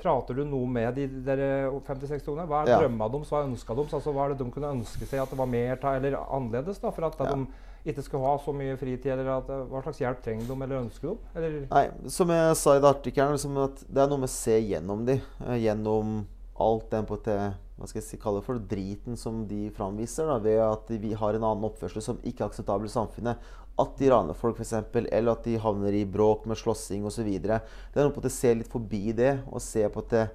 [0.00, 1.42] Prater du noe med de der
[1.74, 2.46] 56 ungene?
[2.48, 2.78] Hva er ja.
[2.80, 3.34] drømma deres?
[3.34, 3.96] Hva ønska deres?
[3.98, 6.80] Altså, hva er det de kunne ønske seg at det var mer av, eller annerledes?
[6.80, 7.34] da, for at ja.
[7.34, 9.12] de ikke skal ha så mye fritid?
[9.14, 11.30] eller at, Hva slags hjelp trenger de, eller ønsker de?
[11.38, 11.56] Eller?
[11.70, 13.56] Nei, Som jeg sa i det artikkelen, liksom
[13.86, 16.20] det er noe med å se gjennom de, eh, Gjennom
[16.60, 20.36] alt den på til hva skal jeg si, kalle for driten som de framviser, da,
[20.44, 23.46] ved at vi har en annen oppførsel som ikke er akseptabel i samfunnet.
[23.80, 27.30] At de raner folk, f.eks., eller at de havner i bråk med slåssing osv.
[27.40, 30.26] Det er noe på å se litt forbi det, og se på at det,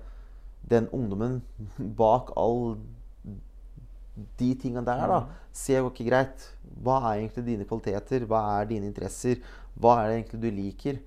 [0.73, 1.43] den ungdommen
[2.01, 2.79] bak all
[4.39, 5.21] de tingene der, da,
[5.53, 6.49] ser jo ikke greit.
[6.83, 8.25] Hva er egentlig dine kvaliteter?
[8.29, 9.43] Hva er dine interesser?
[9.79, 11.03] Hva er det egentlig du liker?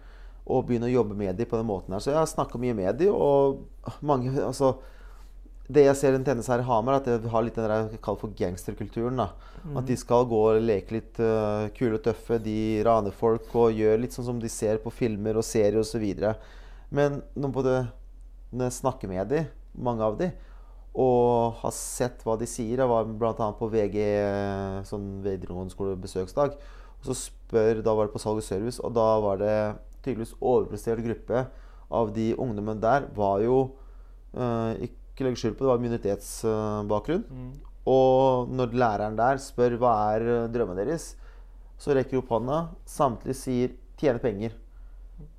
[0.49, 2.03] Og begynne å jobbe med dem på den måten her.
[2.05, 4.77] Så jeg har snakka mye med dem, og mange altså
[5.69, 8.01] det jeg ser en tendens her i Hamar, at det har litt den der jeg
[8.05, 9.21] kaller for gangsterkulturen.
[9.21, 9.77] Mm.
[9.77, 12.39] At de skal gå og leke litt uh, kule og tøffe.
[12.41, 16.07] De raner folk og gjør litt sånn som de ser på filmer og serier osv.
[16.89, 17.75] Men når, både,
[18.49, 20.33] når jeg snakker med dem, mange av dem,
[20.99, 23.49] og har sett hva de sier Jeg var bl.a.
[23.55, 23.99] på VG
[24.89, 26.57] sånn videregående skole besøksdag.
[26.99, 29.59] Og så spør, Da var det på salg og service, og da var det
[30.03, 31.47] tydeligvis overprestert gruppe
[31.95, 33.61] av de ungdommene der var jo
[34.37, 37.25] uh, ikke legge skjul på, det var minoritetsbakgrunn.
[37.27, 37.53] Mm.
[37.89, 41.15] Og når læreren der spør hva er eh, drømmen deres,
[41.81, 42.59] så rekker de opp hånda.
[42.85, 44.57] Samtlige sier 'tjene penger'.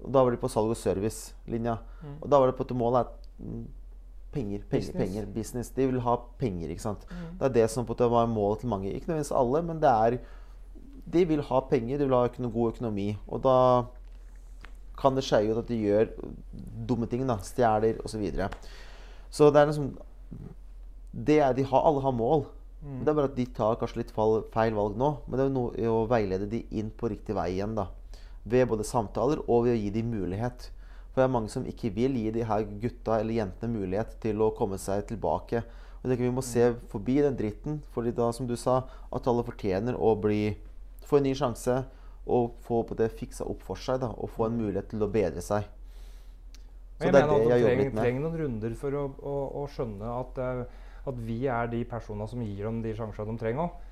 [0.03, 1.77] Og da var de på salg og service-linja.
[2.01, 2.15] Mm.
[2.23, 3.67] Og da var det på at målet er mm,
[4.31, 4.97] penger, penger, business.
[4.97, 5.25] penger.
[5.33, 5.69] Business.
[5.69, 6.69] De vil ha penger.
[6.69, 7.05] ikke sant?
[7.09, 7.37] Mm.
[7.39, 8.91] Det er det som på var målet til mange.
[8.93, 10.19] Ikke nødvendigvis alle, men det er
[11.09, 13.17] De vil ha penger, de vil ha noe god økonomi.
[13.27, 13.85] Og da
[14.99, 16.11] kan det skje ut at de gjør
[16.87, 17.25] dumme ting.
[17.27, 18.21] da, Stjeler osv.
[19.31, 19.97] Så det er liksom
[21.11, 22.45] det er, de har, Alle har mål.
[22.81, 22.99] Mm.
[22.99, 25.09] Det er bare at de tar kanskje litt feil valg nå.
[25.27, 27.75] Men det er noe å veilede de inn på riktig vei igjen.
[27.75, 27.87] da.
[28.45, 30.69] Ved både samtaler og ved å gi dem mulighet.
[31.09, 34.41] For det er mange som ikke vil gi de her gutta eller jentene mulighet til
[34.45, 35.63] å komme seg tilbake.
[35.99, 37.81] Og jeg tenker Vi må se forbi den dritten.
[37.91, 40.55] fordi da, som du sa, at alle fortjener å bli,
[41.03, 41.83] få en ny sjanse
[42.29, 43.99] og få på det fiksa opp for seg.
[43.99, 45.65] da, Og få en mulighet til å bedre seg.
[46.99, 48.03] Så jeg det er det jeg jobber litt med.
[48.03, 52.27] trenger noen runder for å, å, å skjønne at, uh, at, vi er de personene
[52.27, 53.85] som gir dem de sjansene de trenger òg.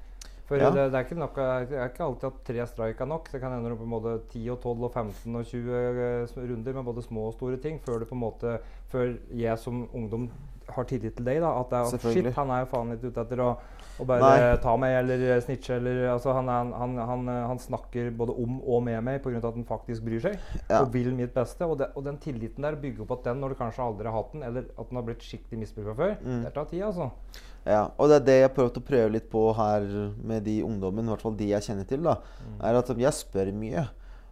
[0.48, 0.70] For ja.
[0.72, 3.32] det, det, er ikke nok, det, er ikke alltid at tre strike er nok.
[3.32, 6.88] Det kan hende på måte 10 og 12 og 15 og 20 uh, runder med
[6.88, 10.30] både små og store ting før, det på en måte, før jeg som ungdom
[10.72, 11.42] har tillit til deg.
[11.44, 13.52] da, At det er, shit, han er jo faen litt ute etter å
[13.98, 14.58] å bare Nei.
[14.62, 15.78] ta meg eller snitche.
[15.80, 19.40] Eller, altså, han, han, han, han, snakker både om og med meg pga.
[19.42, 20.38] at han faktisk bryr seg
[20.70, 20.82] ja.
[20.84, 21.66] og vil mitt beste.
[21.66, 24.18] Og, det, og, den tilliten der bygger på at den når du kanskje aldri har
[24.20, 26.42] hatt den, eller at den har blitt skikkelig misbruka før, mm.
[26.46, 27.12] det tar tid, altså.
[27.68, 29.86] Ja, og det er det jeg har prøvd å prøve litt på her
[30.24, 32.60] med de ungdommene, i hvert fall de jeg kjenner til, da, mm.
[32.70, 33.88] er at jeg spør mye.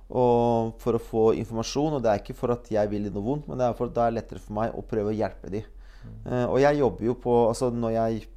[0.05, 1.97] For å få informasjon.
[1.97, 3.95] Og det er ikke for at jeg vil noe vondt, men det er for at
[3.95, 5.65] det er lettere for meg å prøve å hjelpe dem.
[6.05, 6.19] Mm.
[6.29, 8.27] Uh, og jeg jobber jo på Altså når jeg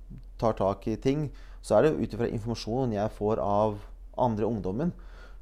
[0.40, 1.26] tar tak i ting,
[1.60, 3.76] så er det ut ifra informasjonen jeg får av
[4.16, 4.94] andre ungdommen.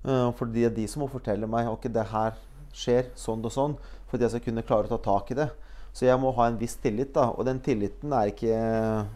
[0.02, 2.34] Uh, for det er de som må fortelle meg ok, det her
[2.76, 3.78] skjer sånn og sånn,
[4.08, 5.48] for at jeg skal kunne klare å ta tak i det.
[5.96, 7.30] Så jeg må ha en viss tillit, da.
[7.32, 8.56] Og den tilliten er ikke,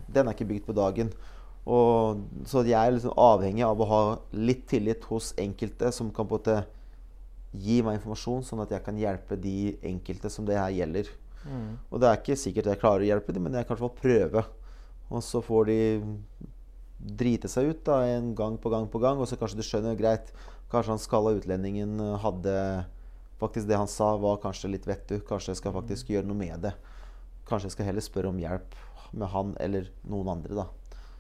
[0.09, 1.11] den er ikke bygd på dagen.
[1.69, 4.03] Og, så jeg er liksom avhengig av å ha
[4.33, 6.61] litt tillit hos enkelte som kan på en måte
[7.51, 11.11] gi meg informasjon, sånn at jeg kan hjelpe de enkelte som det her gjelder.
[11.45, 11.77] Mm.
[11.91, 13.85] Og det er ikke sikkert jeg klarer å hjelpe dem, men jeg kan i hvert
[13.91, 14.45] fall prøve.
[15.11, 15.81] Og så får de
[17.21, 19.99] drite seg ut da, en gang på gang på gang, og så kanskje du skjønner
[19.99, 20.33] greit
[20.71, 22.53] Kanskje han skalla utlendingen eh, hadde
[23.41, 25.19] Faktisk det han sa, var kanskje litt vettu.
[25.27, 26.75] Kanskje jeg skal faktisk gjøre noe med det.
[27.49, 28.77] Kanskje jeg skal heller spørre om hjelp
[29.17, 30.69] med han eller noen andre, da.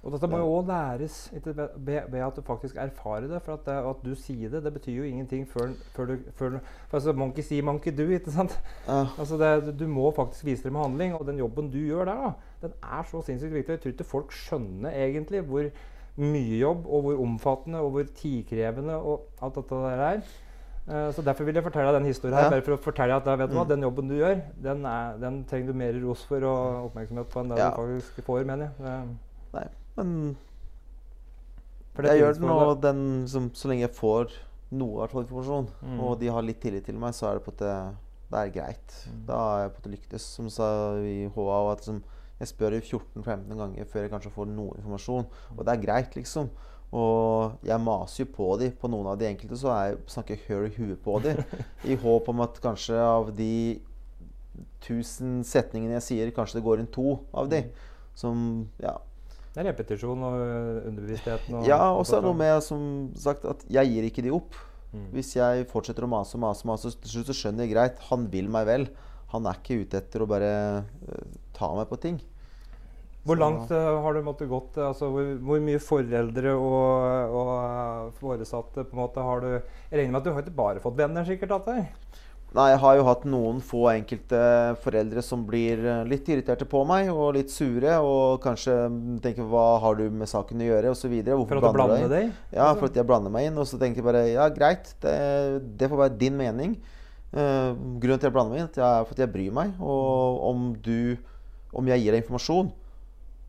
[0.00, 3.40] Og dette må jo òg læres ikke ved, at du faktisk erfarer det.
[3.44, 6.56] For at, det, at du sier det, det betyr jo ingenting før, før du før,
[6.88, 8.06] for altså, Monkey see, monkey do.
[8.08, 8.56] ikke sant?
[8.88, 9.12] Uh.
[9.20, 11.14] Altså det, du må faktisk vise det med handling.
[11.18, 12.32] Og den jobben du gjør der, da,
[12.64, 13.76] den er så sinnssykt viktig.
[13.76, 15.68] Jeg tror ikke folk skjønner egentlig hvor
[16.20, 20.24] mye jobb, og hvor omfattende og hvor tidkrevende og alt dette der er.
[20.90, 22.50] Eh, så Derfor vil jeg fortelle deg den historien her, Ja.
[22.50, 23.68] bare for å fortelle at vet du hva, Mm.
[23.68, 27.40] den jobben du gjør, den, er, den trenger du mer ros for og oppmerksomhet på
[27.44, 27.70] enn det Ja.
[27.70, 28.72] du faktisk får, mener jeg.
[28.78, 29.16] Det-
[29.54, 29.66] Nei,
[29.96, 30.36] men
[31.96, 34.30] det jeg gjør det den, og den, som, så lenge jeg får
[34.72, 36.00] noe av informasjon, Mm.
[36.00, 37.96] og de har litt tillit til meg, så er det på en måte
[38.30, 39.08] Det er greit.
[39.10, 39.26] Mm.
[39.26, 40.20] Da har jeg på en måte lyktes.
[40.20, 42.00] Som sa i HA, at liksom,
[42.38, 45.26] jeg spør 14-15 ganger før jeg kanskje får noe informasjon.
[45.58, 46.48] Og det er greit, liksom.
[46.90, 48.70] Og jeg maser jo på de.
[48.74, 51.36] På noen av de enkelte så jeg, snakker jeg høl i huet på de.
[51.92, 53.52] I håp om at kanskje av de
[54.80, 57.64] 1000 setningene jeg sier, kanskje det går inn to av de.
[58.18, 58.98] Som Ja.
[59.50, 60.34] Det er repetisjon og
[60.86, 61.56] underbevisstheten.
[61.58, 62.82] Og, Ja, og og så er det noe med som
[63.18, 64.54] sagt at jeg gir ikke de opp.
[64.90, 65.08] Mm.
[65.14, 68.26] Hvis jeg fortsetter å mase og mase, mase, til slutt så skjønner jeg greit, han
[68.30, 68.86] vil meg vel.
[69.34, 72.18] Han er ikke ute etter å bare uh, ta meg på ting.
[73.30, 74.78] Hvor langt ø, har du måttet gått?
[74.82, 80.00] Altså, hvor, hvor mye foreldre og, og ø, foresatte på en måte har du Jeg
[80.00, 81.54] regner med at du har ikke bare fått venner, sikkert?
[81.54, 81.86] av deg?
[82.50, 84.38] Nei, jeg har jo hatt noen få enkelte
[84.82, 88.74] foreldre som blir eh, litt irriterte på meg og litt sure og kanskje
[89.22, 91.14] tenker 'hva har du med saken å gjøre', osv.
[91.46, 92.32] For at du blander deg?
[92.50, 92.80] Ja, liksom?
[92.80, 93.58] for at jeg blander meg inn.
[93.58, 95.14] Og så tenker jeg bare ja, greit, det,
[95.78, 96.74] det får være din mening.
[97.30, 97.70] Uh,
[98.02, 99.78] grunnen til at jeg blander meg inn, er at jeg bryr meg.
[99.78, 101.16] Og om du
[101.70, 102.72] Om jeg gir deg informasjon,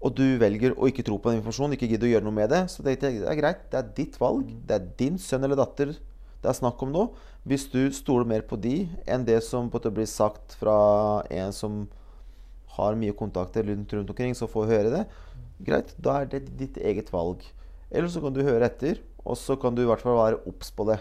[0.02, 2.50] og du velger å ikke tro på den informasjonen, ikke gidder å gjøre noe med
[2.50, 3.68] det, så det er greit.
[3.70, 4.50] Det er ditt valg.
[4.66, 5.94] Det er din sønn eller datter
[6.42, 7.08] det er snakk om nå.
[7.46, 11.84] Hvis du stoler mer på de enn det som på blir sagt fra en som
[12.78, 15.04] har mye kontakter rundt, rundt omkring, så får høre det,
[15.62, 17.44] greit, da er det ditt eget valg.
[17.92, 20.72] Eller så kan du høre etter, og så kan du i hvert fall være obs
[20.74, 20.98] på det.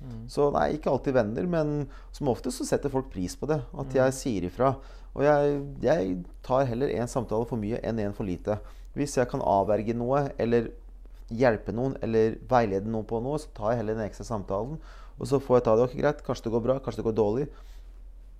[0.00, 0.24] Mm.
[0.32, 1.72] Så nei, ikke alltid venner, men
[2.16, 3.60] som ofte så setter folk pris på det.
[3.78, 4.74] At jeg sier ifra.
[5.14, 6.14] Og jeg, jeg
[6.46, 8.58] tar heller én samtale for mye enn én for lite.
[8.96, 10.70] Hvis jeg kan avverge noe, eller
[11.30, 14.80] hjelpe noen, eller veilede noen på noe, så tar jeg heller den ekstra samtalen.
[15.20, 15.88] Og så får jeg ta det.
[15.88, 17.50] Ok, greit, kanskje det går bra, kanskje det går dårlig.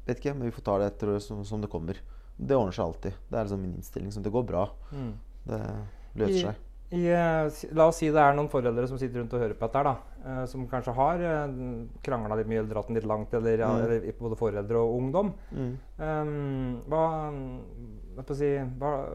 [0.06, 2.00] Vet ikke, men vi får ta det etter som, som det kommer.
[2.40, 3.20] Det ordner seg alltid.
[3.28, 4.12] Det er liksom min innstilling.
[4.14, 4.64] Som det går bra.
[4.96, 5.12] Mm.
[5.44, 5.60] Det
[6.22, 6.66] løser seg.
[6.92, 9.68] I, eh, la oss si det er noen foreldre som sitter rundt og hører på
[9.68, 9.92] dette, da,
[10.26, 11.52] eh, som kanskje har uh,
[12.02, 13.84] krangla litt mye eller dratt den litt langt, eller, Mm.
[13.84, 15.32] eller både foreldre og ungdom.
[15.54, 15.76] Mm.
[15.98, 19.06] Um, hva, si, hva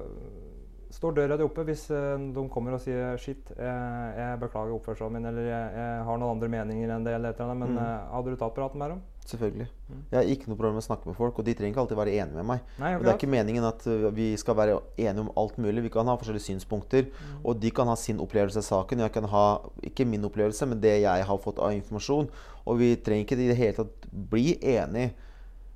[0.96, 5.12] Står døra di oppe hvis eh, de kommer og sier 'shit, jeg, jeg beklager oppførselen
[5.12, 7.76] min', eller jeg, 'jeg har noen andre meninger enn det', eller et eller annet, men
[7.76, 7.84] Mm.
[7.84, 9.02] eh, hadde du tatt praten med dem?
[9.26, 9.66] Selvfølgelig.
[9.90, 10.02] Mm.
[10.12, 11.98] Jeg har ikke noe problem med å snakke med folk, og de trenger ikke alltid
[11.98, 12.60] være enige med meg.
[12.78, 15.82] Nei, Og det er ikke meningen at uh, vi skal være enige om alt mulig.
[15.88, 17.40] Vi kan ha forskjellige synspunkter, Mm.
[17.44, 19.02] og de kan ha sin opplevelse av saken.
[19.02, 19.46] Jeg kan ha
[19.84, 22.30] ikke min opplevelse, men det jeg har fått av informasjon.
[22.66, 25.14] Og vi trenger ikke i det hele tatt bli enige,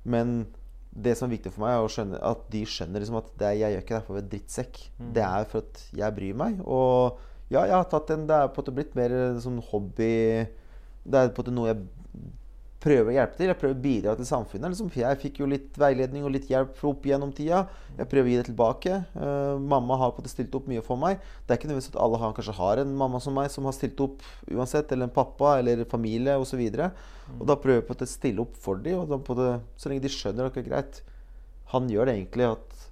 [0.04, 0.46] men
[0.90, 3.46] det som er viktig for meg, er å skjønne, at de skjønner liksom at det
[3.46, 4.80] er, jeg gjør ikke det for å være drittsekk.
[4.98, 5.12] Mm.
[5.14, 6.62] Det er for at jeg bryr meg.
[6.66, 7.18] Og
[7.50, 10.46] ja, jeg har tatt en Det er på en måte blitt mer eh, sånn hobby
[11.02, 11.80] Det er på en måte noe jeg
[12.80, 13.50] prøver å hjelpe til.
[13.50, 14.72] Jeg prøver å bidra til samfunnet.
[14.72, 14.90] Liksom.
[14.96, 17.66] Jeg fikk jo litt veiledning og litt hjelp opp gjennom tida.
[17.98, 19.00] Jeg prøver å gi det tilbake.
[19.12, 21.20] Uh, mamma har på en måte stilt opp mye for meg.
[21.44, 23.76] Det er ikke nødvendigvis at alle har, kanskje har en mamma som meg som har
[23.76, 26.60] stilt opp uansett, eller en pappa eller familie osv.
[26.60, 27.36] Mm.
[27.36, 29.02] og da prøver jeg på å stille opp for dem.
[29.02, 31.02] Og da på det, så lenge de skjønner at det er greit
[31.74, 32.88] Han gjør det egentlig at,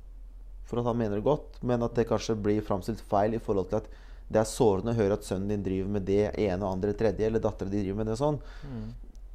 [0.69, 3.73] for at han mener det godt, men at det kanskje blir framstilt feil i forhold
[3.73, 3.89] til at
[4.29, 7.25] det er sårende å høre at sønnen din driver med det ene og andre tredje,
[7.25, 8.37] eller dattera di driver med det sånn.
[8.69, 8.89] Mm.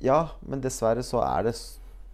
[0.04, 1.56] Ja, men dessverre så er det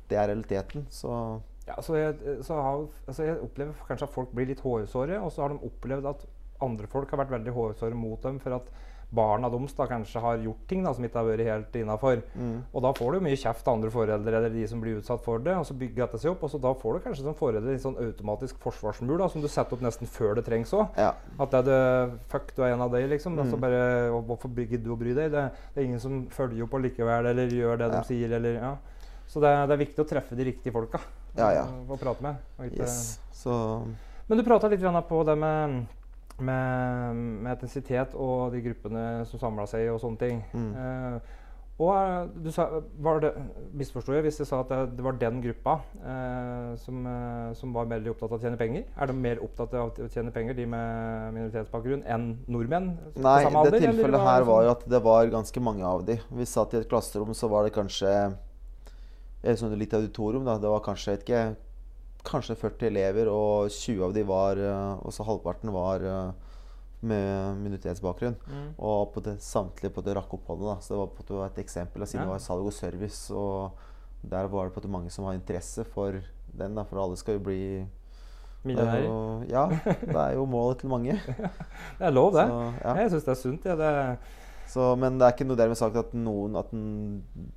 [0.10, 0.88] Det er realiteten.
[0.90, 5.20] Så Ja, så jeg, så har, altså jeg opplever kanskje at folk blir litt hårsåre,
[5.22, 6.24] og så har de opplevd at
[6.66, 8.72] andre folk har vært veldig hårsåre mot dem for at
[9.12, 12.22] barna deres da kanskje har gjort ting da, som ikke har vært helt innafor.
[12.36, 15.24] mm, Og da får du mye kjeft av andre foreldre eller de som blir utsatt
[15.26, 15.56] for det.
[15.58, 17.80] Og så bygger dette seg opp, og så da får du kanskje som forelder en
[17.80, 20.90] sånn automatisk forsvarsmur da, som du setter opp nesten før det trengs òg.
[20.98, 21.14] ja.
[21.40, 23.38] At det er det, fuck, du er en av dem, liksom.
[23.40, 23.62] Altså Mm.
[23.62, 25.32] bare, Hvorfor gidder du å bry deg?
[25.32, 28.00] Det, det er ingen som følger opp allikevel, eller gjør det Ja.
[28.02, 28.76] de sier, eller ja.
[29.28, 31.00] Så det, det er viktig å treffe de riktige folka
[31.38, 31.66] Ja, ja.
[31.88, 32.36] å prate med.
[32.60, 33.20] ikke- Yes.
[33.34, 33.84] Så
[34.28, 35.88] Men du prata litt på det med,
[36.42, 40.42] med, med etnisitet og de gruppene som samla seg og sånne ting.
[40.54, 40.72] Mm.
[40.76, 41.38] Eh,
[41.80, 42.66] og eh, du sa,
[43.00, 43.30] var det,
[43.80, 47.72] Misforsto jeg hvis jeg sa at det, det var den gruppa eh, som, eh, som
[47.78, 48.84] var veldig opptatt av å tjene penger?
[49.00, 52.92] Er de mer opptatt av å tjene penger, de med minoritetsbakgrunn, enn nordmenn?
[53.16, 56.04] Nei, samme det alder, tilfellet hva- her var jo at det var ganske mange av
[56.10, 56.20] de.
[56.42, 58.12] Vi satt i et klasserom, så var det kanskje
[59.80, 60.58] litt auditorium, da.
[60.60, 61.44] Det var kanskje ikke
[62.28, 66.32] Kanskje 40 elever, og 20 av de var Også Og så halvparten var eh,
[67.02, 68.36] med minoritetsbakgrunn.
[68.48, 68.66] Mm.
[68.78, 70.74] Og på det, samtlige på det rakk opp hånda.
[70.74, 70.80] da.
[70.84, 72.04] Så det var på det et eksempel.
[72.06, 72.26] Siden Ja.
[72.28, 73.32] det var salg og service.
[73.32, 73.72] Og
[74.22, 76.20] der var det på det mange som har interesse for
[76.52, 76.76] den.
[76.76, 77.88] da, For alle skal jo bli er
[78.66, 79.46] Millionærer.
[79.50, 79.70] Ja,
[80.02, 81.14] det er jo målet til mange.
[82.00, 82.48] Det er lov, det.
[82.48, 82.94] Så, ja.
[82.96, 83.66] Jeg syns det er sunt.
[83.66, 83.76] Ja.
[83.76, 84.18] Det,
[84.70, 86.70] Så, men det er ikke noe dermed sagt at noen At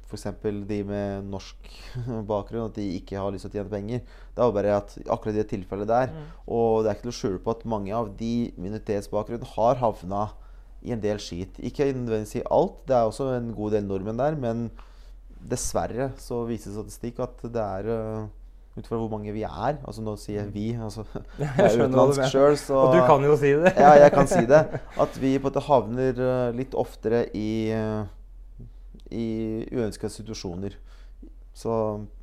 [0.08, 0.26] f.eks.
[0.68, 1.68] de med norsk
[2.30, 4.04] bakgrunn At de ikke har lyst til å tjene penger.
[4.32, 6.24] Det er jo bare at akkurat det tilfellet der Mm.
[6.56, 10.22] Og det er ikke til å skjule på at mange av de minoritetsbakgrunn har havna
[10.82, 11.60] i en del skit.
[11.62, 12.80] Ikke nødvendigvis i alt.
[12.88, 14.36] Det er også en god del nordmenn der.
[14.38, 14.66] Men
[15.52, 18.26] dessverre så viser statistikk at det er øh,
[18.72, 20.66] ut fra hvor mange vi er Altså nå sier jeg vi.
[20.80, 21.04] Altså,
[21.42, 23.74] jeg er utenlandsk sjøl, så og du kan jo si det.
[23.76, 24.62] ja, jeg kan si det.
[25.04, 28.06] At vi på en måte havner eh, litt oftere i, uh,
[29.12, 29.26] i
[29.76, 30.78] uønska situasjoner.
[31.52, 31.74] Så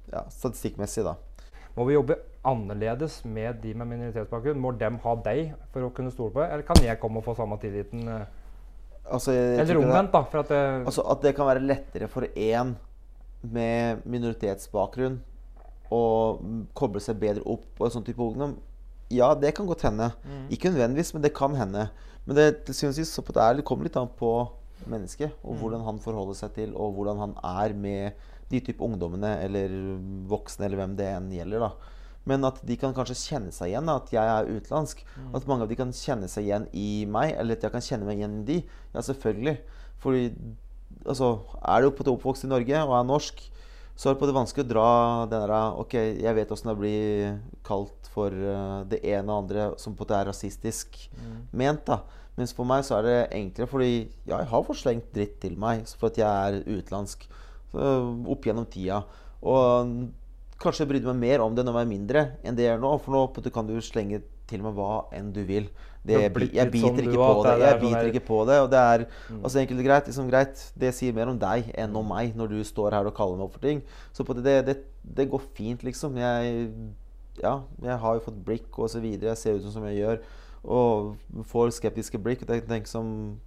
[0.09, 1.15] ja, statistikkmessig, da.
[1.77, 2.17] Må vi jobbe
[2.49, 4.59] annerledes med de med minoritetsbakgrunn?
[4.59, 6.55] Må dem ha deg for å kunne stole på deg?
[6.55, 8.07] Eller kan jeg komme og få samme tilliten?
[8.09, 8.25] eh?
[9.09, 10.25] Altså, Eller omvendt, da.
[10.29, 12.75] For at det, Altså At det kan være lettere for én
[13.41, 15.21] med minoritetsbakgrunn
[15.97, 18.57] mm, koble seg bedre opp på en sånn type ungdom.
[19.09, 20.11] Ja, det kan godt hende.
[20.23, 20.47] Mm.
[20.53, 21.89] Ikke nødvendigvis, men det kan hende.
[22.25, 24.49] Men det, til syvende og sist så på det er- det kommer litt an på
[24.87, 25.59] mennesket og Mm.
[25.59, 28.13] hvordan han forholder seg til, og hvordan han er med
[28.49, 29.67] de type ungdommene eller
[30.27, 31.59] voksne, eller hvem det enn gjelder.
[31.59, 31.71] da.
[32.25, 35.03] Men at de kan kanskje kjenne seg igjen, da, at jeg er utenlandsk.
[35.17, 35.35] Mm.
[35.35, 38.05] At mange av de kan kjenne seg igjen i meg, eller at jeg kan kjenne
[38.05, 38.63] meg igjen i de.
[38.93, 39.57] Ja, selvfølgelig.
[39.99, 40.33] Fordi
[41.05, 43.49] altså, er du oppvokst i Norge og er norsk,
[43.99, 44.89] så er det på det vanskelig å dra
[45.27, 47.33] den der Ok, jeg vet åssen det blir
[47.67, 50.95] kalt for eh, det ene og andre som på en måte er rasistisk
[51.51, 51.83] ment.
[51.89, 51.99] da.
[52.39, 53.91] Mens for meg så er det enklere, fordi
[54.23, 57.27] ja, jeg har fått slengt dritt til meg for at jeg er utenlandsk
[57.75, 59.01] opp gjennom tida.
[59.43, 59.91] Og
[60.63, 62.85] kanskje jeg brydde meg mer om det når jeg var mindre enn det jeg gjør
[62.85, 62.93] nå.
[63.03, 65.67] For nå kan du slenge til meg hva enn du vil.
[66.09, 67.53] Det, jeg, biter sånn ikke på det.
[67.59, 68.57] Jeg sånn biter ikke på det.
[68.63, 69.43] Og det er Mm.
[69.45, 70.07] enkelt og greit.
[70.11, 70.63] Liksom greit.
[70.77, 73.45] Det sier mer om deg enn om meg når du står her og kaller meg
[73.49, 73.81] opp for ting.
[74.13, 76.15] Så på det, det, det, det går fint, liksom.
[76.17, 76.69] Jeg,
[77.41, 79.31] ja, jeg har jo fått blikk og så videre.
[79.35, 80.19] Jeg ser ut som jeg gjør.
[80.65, 81.15] Og
[81.47, 82.41] får skeptiske blikk.
[82.43, 83.39] Og jeg tenker som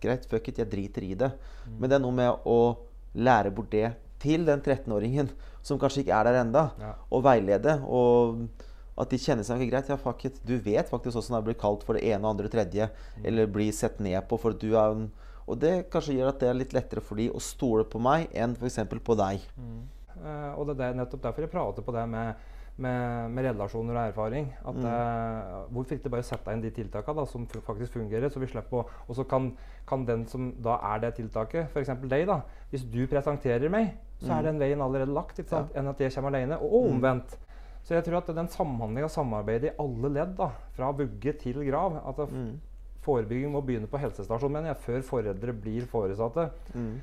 [0.00, 1.32] Greit, fuck it, jeg driter i det.
[1.66, 1.78] Mm.
[1.80, 2.76] Men det er noe med å
[3.18, 3.88] lære bort det
[4.22, 5.28] til den 13-åringen
[5.66, 6.92] som kanskje ikke er der enda Ja.
[7.10, 7.80] og veilede.
[7.82, 8.46] Og
[8.98, 9.90] at de kjenner seg ikke greit.
[9.92, 10.40] Ja, fuck it.
[10.46, 12.90] Du vet faktisk åssen det blir kalt for det ene, andre og tredje.
[13.24, 15.08] Eller blir sett ned på for at du er en
[15.48, 18.26] Og det kanskje gjør at det er litt lettere for de å stole på meg
[18.36, 18.82] enn f.eks.
[18.84, 19.46] på deg.
[20.18, 22.42] Eh, og det er nettopp derfor jeg prater på det med,
[22.76, 24.50] med, med relasjoner og erfaring.
[24.60, 28.50] At, eh, hvorfor ikke bare sette inn de tiltakene da, som faktisk fungerer, så vi
[28.50, 29.54] slipper å Og så kan,
[29.88, 31.96] kan den som da er det tiltaket, f.eks.
[32.04, 35.72] deg, da Hvis du presenterer meg, så er den veien allerede lagt, ikke sant?
[35.72, 36.60] enn at jeg kommer alene.
[36.60, 37.38] Og, og omvendt.
[37.88, 41.62] Så jeg tror at den samhandlinga og samarbeidet i alle ledd, da, fra vugge til
[41.70, 42.58] grav at Mm.
[43.08, 46.50] Forebygging må begynne på helsestasjonen, mener jeg, før foreldre blir foresatte.
[46.74, 46.98] Mm.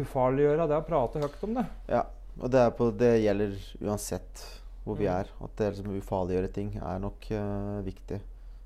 [0.00, 1.66] Ufarliggjøre det å prate høyt om det.
[1.92, 2.00] Ja.
[2.40, 3.54] Og det, på, det gjelder
[3.84, 4.42] uansett
[4.84, 5.12] hvor vi Mm.
[5.20, 5.30] er.
[5.44, 8.18] At det liksom ufarliggjøre ting er nok uh, viktig.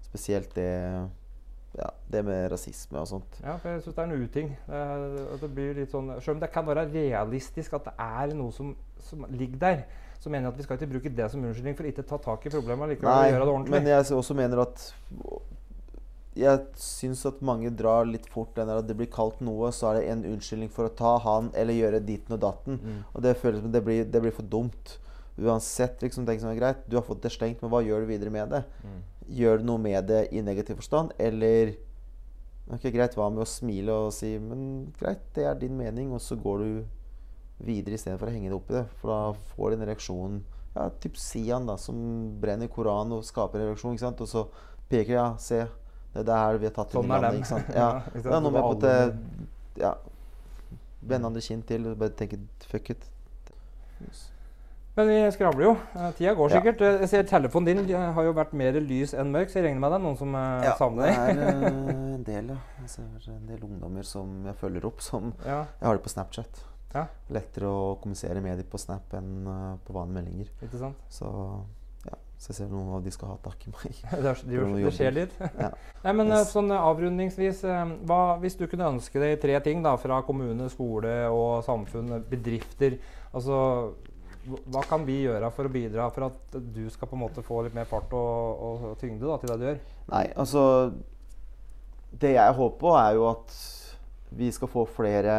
[0.07, 0.68] Spesielt det
[1.78, 3.38] ja, det med rasisme og sånt.
[3.42, 4.48] Ja, for jeg syns det er en uting.
[4.68, 8.53] Det, det blir litt sånn, Selv om det kan være realistisk at det er noe
[8.53, 9.84] som, som ligger der,
[10.23, 12.45] så mener jeg at vi skal ikke bruke det som unnskyldning for ikke ta tak
[12.47, 13.75] i problemet likevel og gjøre det ordentlig.
[13.75, 14.85] men jeg også mener at
[16.39, 19.91] Jeg syns at mange drar litt fort den der at det blir kalt noe, så
[19.91, 22.79] er det en unnskyldning for å ta han eller gjøre ditten og datten.
[22.81, 23.03] Mm.
[23.12, 24.95] Og det føles som det blir, det blir for dumt.
[25.37, 26.81] Uansett, liksom, tenk som er greit.
[26.89, 28.62] Du har fått det slengt, men hva gjør du videre med det?
[28.81, 28.97] Mm.
[29.43, 31.75] Gjør du noe med det i negativ forstand, eller
[32.73, 36.23] Ok, greit, hva med å smile og si Men greit, det er din mening, og
[36.23, 37.01] så går du
[37.64, 38.84] videre istedenfor å henge det opp i det.
[39.00, 39.20] For da
[39.54, 40.40] får du en reaksjon
[40.74, 41.96] Ja, typ Sian, da, som
[42.40, 44.22] brenner Koranen og skaper en reaksjon, ikke sant?
[44.24, 44.46] Og så
[44.88, 45.58] peker Ja, se.
[46.12, 47.42] Det er det her vi har tatt Sånn inn i er landet.
[47.42, 47.68] Ikke sant?
[47.76, 48.00] Ja, Ja.
[48.08, 48.30] ikke sant?
[48.30, 49.94] Det er noe med på at Ja.
[51.02, 52.38] Vende andre kinn til og bare tenke
[52.70, 53.08] fuck it.
[54.96, 55.70] Men vi skravler jo.
[55.96, 56.82] Eh, tida går sikkert.
[56.84, 56.90] Ja.
[57.00, 59.80] Jeg ser telefonen din eh, har jo vært mer lys enn mørk, så jeg regner
[59.80, 61.38] med det er noen som ja, savner det deg.
[61.38, 62.58] er eh, en del, ja.
[62.82, 66.12] Jeg det er en del ungdommer som jeg følger opp, som Jeg har det på
[66.12, 66.60] Snapchat.
[66.95, 67.07] Ja.
[67.32, 70.51] Lettere å kommunisere med dem på Snap enn eh, på vanlige meldinger.
[70.66, 70.99] ikke sant?
[71.09, 71.30] Så
[72.05, 73.97] ja, så jeg ser noen av de skal ha tak i meg.
[74.11, 75.36] Det, er, de gjør- det skjer litt.
[75.57, 75.70] Ja.
[76.05, 76.53] Nei, men eh, Yes.
[76.53, 77.62] sånn eh, avrundingsvis,
[78.09, 82.99] hva, hvis du kunne ønske deg tre ting da, fra kommune, skole og samfunn, bedrifter
[83.32, 83.61] altså,
[84.49, 87.45] hva- Hva kan vi gjøre for å bidra for at du skal på en måte
[87.47, 89.78] få litt mer fart og, og, og tyngde da, til det du gjør?
[90.11, 90.64] Nei, altså
[92.20, 93.55] Det jeg håper på, er jo at
[94.32, 95.36] vi skal få flere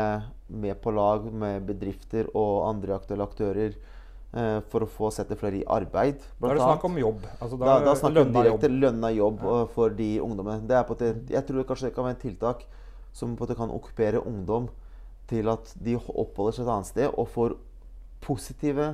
[0.53, 5.61] med på lag med bedrifter og andre aktuelle aktører eh, for å få sette flere
[5.61, 6.21] i arbeid.
[6.39, 7.25] Da er det snakk om jobb.
[7.39, 8.79] Altså, Da, da snakker vi direkte jobb.
[8.85, 9.57] lønna jobb ja.
[9.73, 10.67] for de ungdommene.
[10.69, 12.65] Det på en jeg tror det kanskje det kan være et tiltak
[13.13, 14.69] som på en måte kan okkupere ungdom
[15.29, 17.57] til at de oppholder seg et annet sted og får
[18.23, 18.93] positive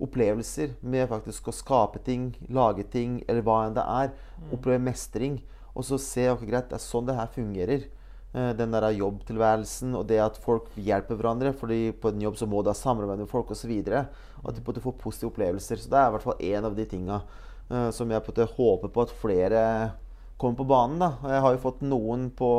[0.00, 4.12] opplevelser med faktisk å skape ting, lage ting, eller hva enn det er.
[4.54, 5.40] Oppleve mestring.
[5.74, 7.84] Og så se ok, greit, det er sånn det her fungerer.
[8.32, 11.52] Eh, Den der jobbtilværelsen og det at folk hjelper hverandre.
[11.52, 13.72] fordi på en jobb så må du ha samarbeid med folk osv.
[13.88, 15.76] At du på en får positive opplevelser.
[15.76, 17.22] Så det er i hvert fall en av de tinga
[17.70, 19.92] eh, som jeg på en håper på at flere
[20.38, 20.98] kommer på banen.
[20.98, 21.12] da.
[21.22, 22.50] Og Jeg har jo fått noen på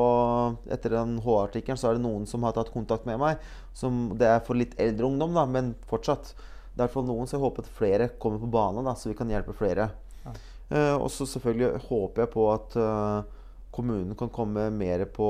[0.70, 3.42] Etter den H-artikkelen så er det noen som har tatt kontakt med meg.
[3.74, 6.36] Som, det er for litt eldre ungdom, da, men fortsatt.
[6.72, 8.94] Det er i hvert fall noen, så jeg håper at flere kommer på banen, da,
[8.96, 9.90] så vi kan hjelpe flere.
[10.24, 10.36] Ja.
[10.72, 13.40] Eh, og så selvfølgelig håper jeg på at eh,
[13.72, 15.30] kommunen kan komme mer på,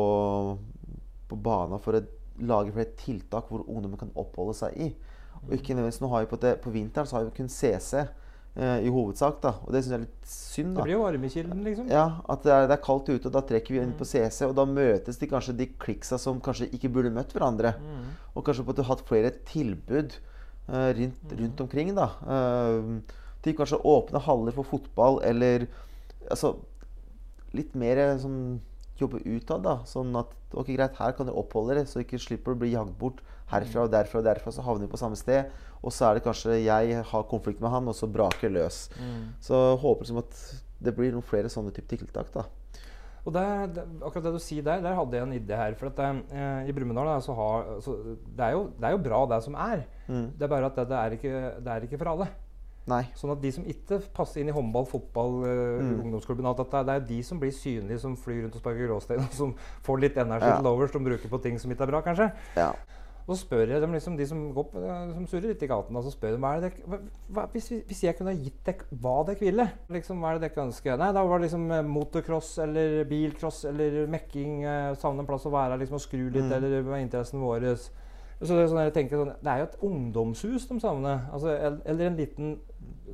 [1.29, 2.03] på banen for å
[2.41, 4.89] lage flere tiltak hvor ungdommen kan oppholde seg i.
[5.41, 8.01] Og ikke nødvendigvis, nå har vi på, det, på vinteren så har vi kun CC
[8.01, 9.53] eh, i hovedsak, da.
[9.65, 10.73] Og det syns jeg er litt synd.
[10.75, 10.81] da.
[10.81, 11.93] Det blir jo varmekilden, liksom.
[11.93, 14.43] Ja, at det er, det er kaldt ute, og da trekker vi inn på CC.
[14.47, 17.73] Og da møtes de kanskje de kliksa som kanskje ikke burde møtt hverandre.
[17.81, 18.11] Mm.
[18.35, 21.93] Og kanskje på at du har hatt flere tilbud eh, rundt, rundt omkring.
[21.97, 22.11] da.
[22.37, 25.65] Eh, til kanskje åpne haller for fotball, eller
[26.29, 26.53] altså
[27.57, 28.59] Litt mer eh, sånn
[29.01, 29.79] jobbe utad, da.
[29.89, 32.93] Sånn at ok, greit, her kan dere oppholde dere, så ikke slipper å bli jagd
[32.99, 33.21] bort
[33.51, 34.53] herfra og derfra og derfra.
[34.53, 35.51] Så havner vi på samme sted.
[35.81, 38.85] Og så er det kanskje jeg har konflikt med han, og så braker løs.
[38.99, 39.31] Mm.
[39.43, 40.41] Så håper som at
[40.81, 42.29] det blir noen flere sånne type tiltak.
[42.33, 42.45] da.
[43.21, 45.75] Og der, det, akkurat det du sier der, der hadde jeg en idé her.
[45.77, 49.03] For at eh, i Brumunddal da, så har så det, er jo, det er jo
[49.09, 49.83] bra, det som er.
[50.07, 50.31] Mm.
[50.37, 52.31] Det er bare at det, det, er ikke, det er ikke for alle.
[52.87, 53.03] Nei.
[53.15, 56.01] Sånn at de som ikke passer inn i håndball, fotball, eh, Mm.
[56.05, 59.19] ungdomsklubben alt dette, Det er de som blir synlige, som flyr rundt og sparker gråstein,
[59.27, 59.53] og som
[59.83, 60.57] får litt energi Ja.
[60.57, 62.31] til overs, som bruker på ting som ikke er bra, kanskje.
[62.57, 62.73] Ja.
[63.29, 65.93] Og så spør jeg dem, liksom, de som, går, eh, som surrer litt i gaten,
[66.03, 69.23] så spør dem hva er det dek, hva, hvis, hvis jeg kunne gitt dere hva
[69.27, 70.97] dere ville, liksom, hva er det dere ønsker?
[70.97, 75.45] Nei, da var det liksom eh, motocross eller bilcross eller mekking, eh, savne en plass
[75.45, 76.51] å være, liksom, og skru litt, Mm.
[76.51, 77.61] eller er interessen vår?
[78.41, 81.79] Så det, er sånn, jeg tenker, sånn, det er jo et ungdomshus de savner, altså,
[81.85, 82.57] eller en liten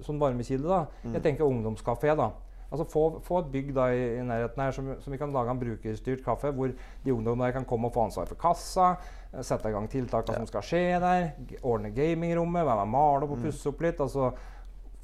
[0.03, 0.67] sånn varmekilde.
[0.67, 0.85] da.
[1.03, 1.13] Mm.
[1.13, 2.15] Jeg tenker ungdomskafé.
[2.17, 2.31] da.
[2.69, 5.49] Altså Få, få et bygg da i, i nærheten her som, som vi kan lage
[5.49, 6.73] en brukerstyrt kaffe, hvor
[7.05, 8.97] de ungdommene kan komme og få ansvar for kassa,
[9.33, 10.43] eh, sette i gang tiltakene Ja.
[10.43, 11.31] som skal skje der,
[11.63, 13.43] ordne gamingrommet, være med og male opp og Mm.
[13.45, 13.97] pusse opp litt.
[13.99, 14.33] altså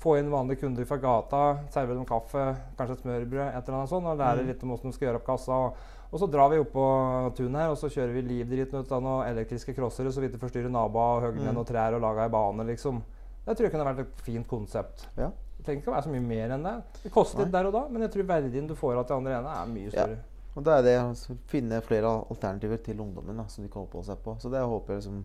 [0.03, 3.89] Få inn vanlige kunder fra gata, servere dem kaffe, kanskje et smørbrød, et eller annet
[3.89, 4.47] sånt, og lære Mm.
[4.47, 5.51] litt om hvordan de skal gjøre opp kassa.
[5.53, 5.75] Og,
[6.11, 9.01] og så drar vi opp på tunet her, og så kjører vi livdriten ut av
[9.01, 11.55] noen elektriske crossere så vidt det forstyrrer naboer, og hogger ned Mm.
[11.55, 13.01] noen trær og lager ei bane, liksom.
[13.43, 15.07] Det tror jeg kunne vært et fint konsept.
[15.17, 15.31] Ja.
[15.57, 16.75] Det trenger ikke å være så mye mer enn det.
[17.03, 19.37] Det koster litt der og da, men jeg tror verdien du får av til andre
[19.39, 20.19] ene, er mye større.
[20.19, 20.29] Ja.
[20.53, 24.11] Og det er det å finne flere alternativer til ungdommen da, som de kan oppholde
[24.11, 24.35] seg på.
[24.41, 25.23] Så det håper jeg liksom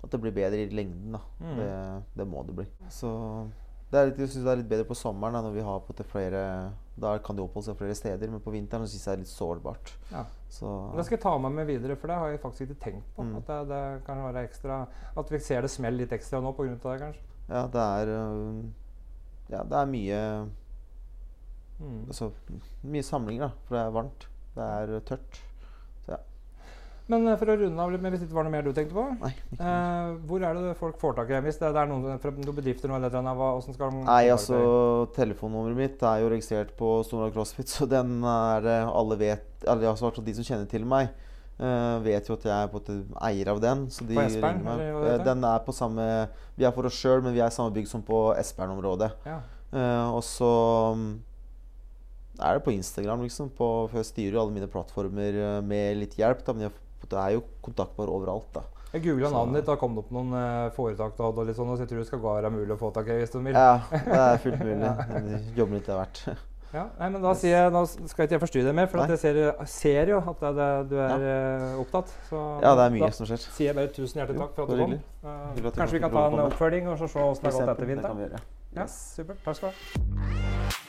[0.00, 1.16] at det blir bedre i lengden.
[1.16, 1.20] da.
[1.40, 1.56] Mm.
[1.56, 1.72] Det,
[2.20, 2.66] det må det bli.
[2.92, 3.10] Så
[3.90, 5.80] det er litt, jeg synes det er litt bedre på sommeren da, når vi har
[5.82, 6.42] på til flere
[7.00, 9.32] Da kan de oppholde seg flere steder, men på vinteren syns jeg det er litt
[9.32, 9.94] sårbart.
[10.12, 10.26] Ja.
[10.52, 13.08] Så Det skal jeg ta med meg videre, for det har jeg faktisk ikke tenkt
[13.16, 13.24] på.
[13.26, 13.34] Mm.
[13.40, 14.84] At det, det kan være ekstra
[15.16, 16.76] At vi ser det smell litt ekstra nå pga.
[16.76, 17.26] det, kanskje.
[17.50, 18.64] Ja, det er øh,
[19.50, 20.18] Ja, det er mye
[21.80, 22.00] Mm.
[22.12, 22.30] Altså
[22.84, 23.66] mye samlinger, da.
[23.66, 24.26] For det er varmt.
[24.56, 25.38] Det er tørt.
[26.04, 26.18] Så ja.
[27.10, 28.96] Men eh, for å runde av litt, hvis det ikke var noe mer du tenkte
[28.96, 29.30] på Nei.
[29.56, 31.40] Eh, Hvor er det folk får tak i?
[31.46, 34.20] Hvis det, det er noen fra noen bedrifter eller noe, hva, hvordan skal de Nei,
[34.34, 34.60] altså?
[35.16, 39.94] Telefonnummeret mitt er jo registrert på Stora CrossFit, så den er det alle vet Eller
[39.94, 41.14] altså, de som kjenner til meg,
[41.60, 43.86] eh, vet jo at jeg er på en eier av den.
[43.92, 45.16] Så de På Espern, Eh?
[45.24, 46.04] Den er på samme
[46.56, 49.12] Vi er for oss sjøl, men vi er i samme bygg som på Espern-området.
[49.26, 49.40] Ja.
[49.70, 50.50] Uh, og så
[50.98, 51.12] mm,
[52.40, 53.52] er det på Instagram, liksom.
[53.54, 56.74] På, for jeg styrer jo alle mine plattformer med litt hjelp, da, men jeg,
[57.06, 58.66] det er jo kontaktbar overalt, da.
[58.90, 60.34] Jeg googla navnet ditt, da kom det opp noen
[60.74, 61.38] foretak du hadde.
[61.38, 63.30] og litt sånn, så jeg tror det skal være mulig å få tak i hvis
[63.30, 63.54] du vil.
[63.54, 64.94] Ja, det er fullt mulig.
[65.60, 66.48] Jobbe litt av hvert.
[66.70, 69.18] Ja, nei, men Da jeg, da skal ikke jeg forstyrre deg mer, for at jeg
[69.18, 71.70] ser, ser jo at det, det, du er ja.
[71.82, 72.12] opptatt.
[72.28, 73.42] Så Ja, det er mye da som skjer.
[73.46, 74.94] sier jeg bare tusen hjertelig takk for at du kom.
[74.94, 77.74] Eh, at kanskje vi kan ta en oppfølging og så se åssen det har gått
[77.74, 78.38] etter vinteren.
[78.76, 79.42] Ja, supert.
[79.44, 80.79] Takk skal du ha.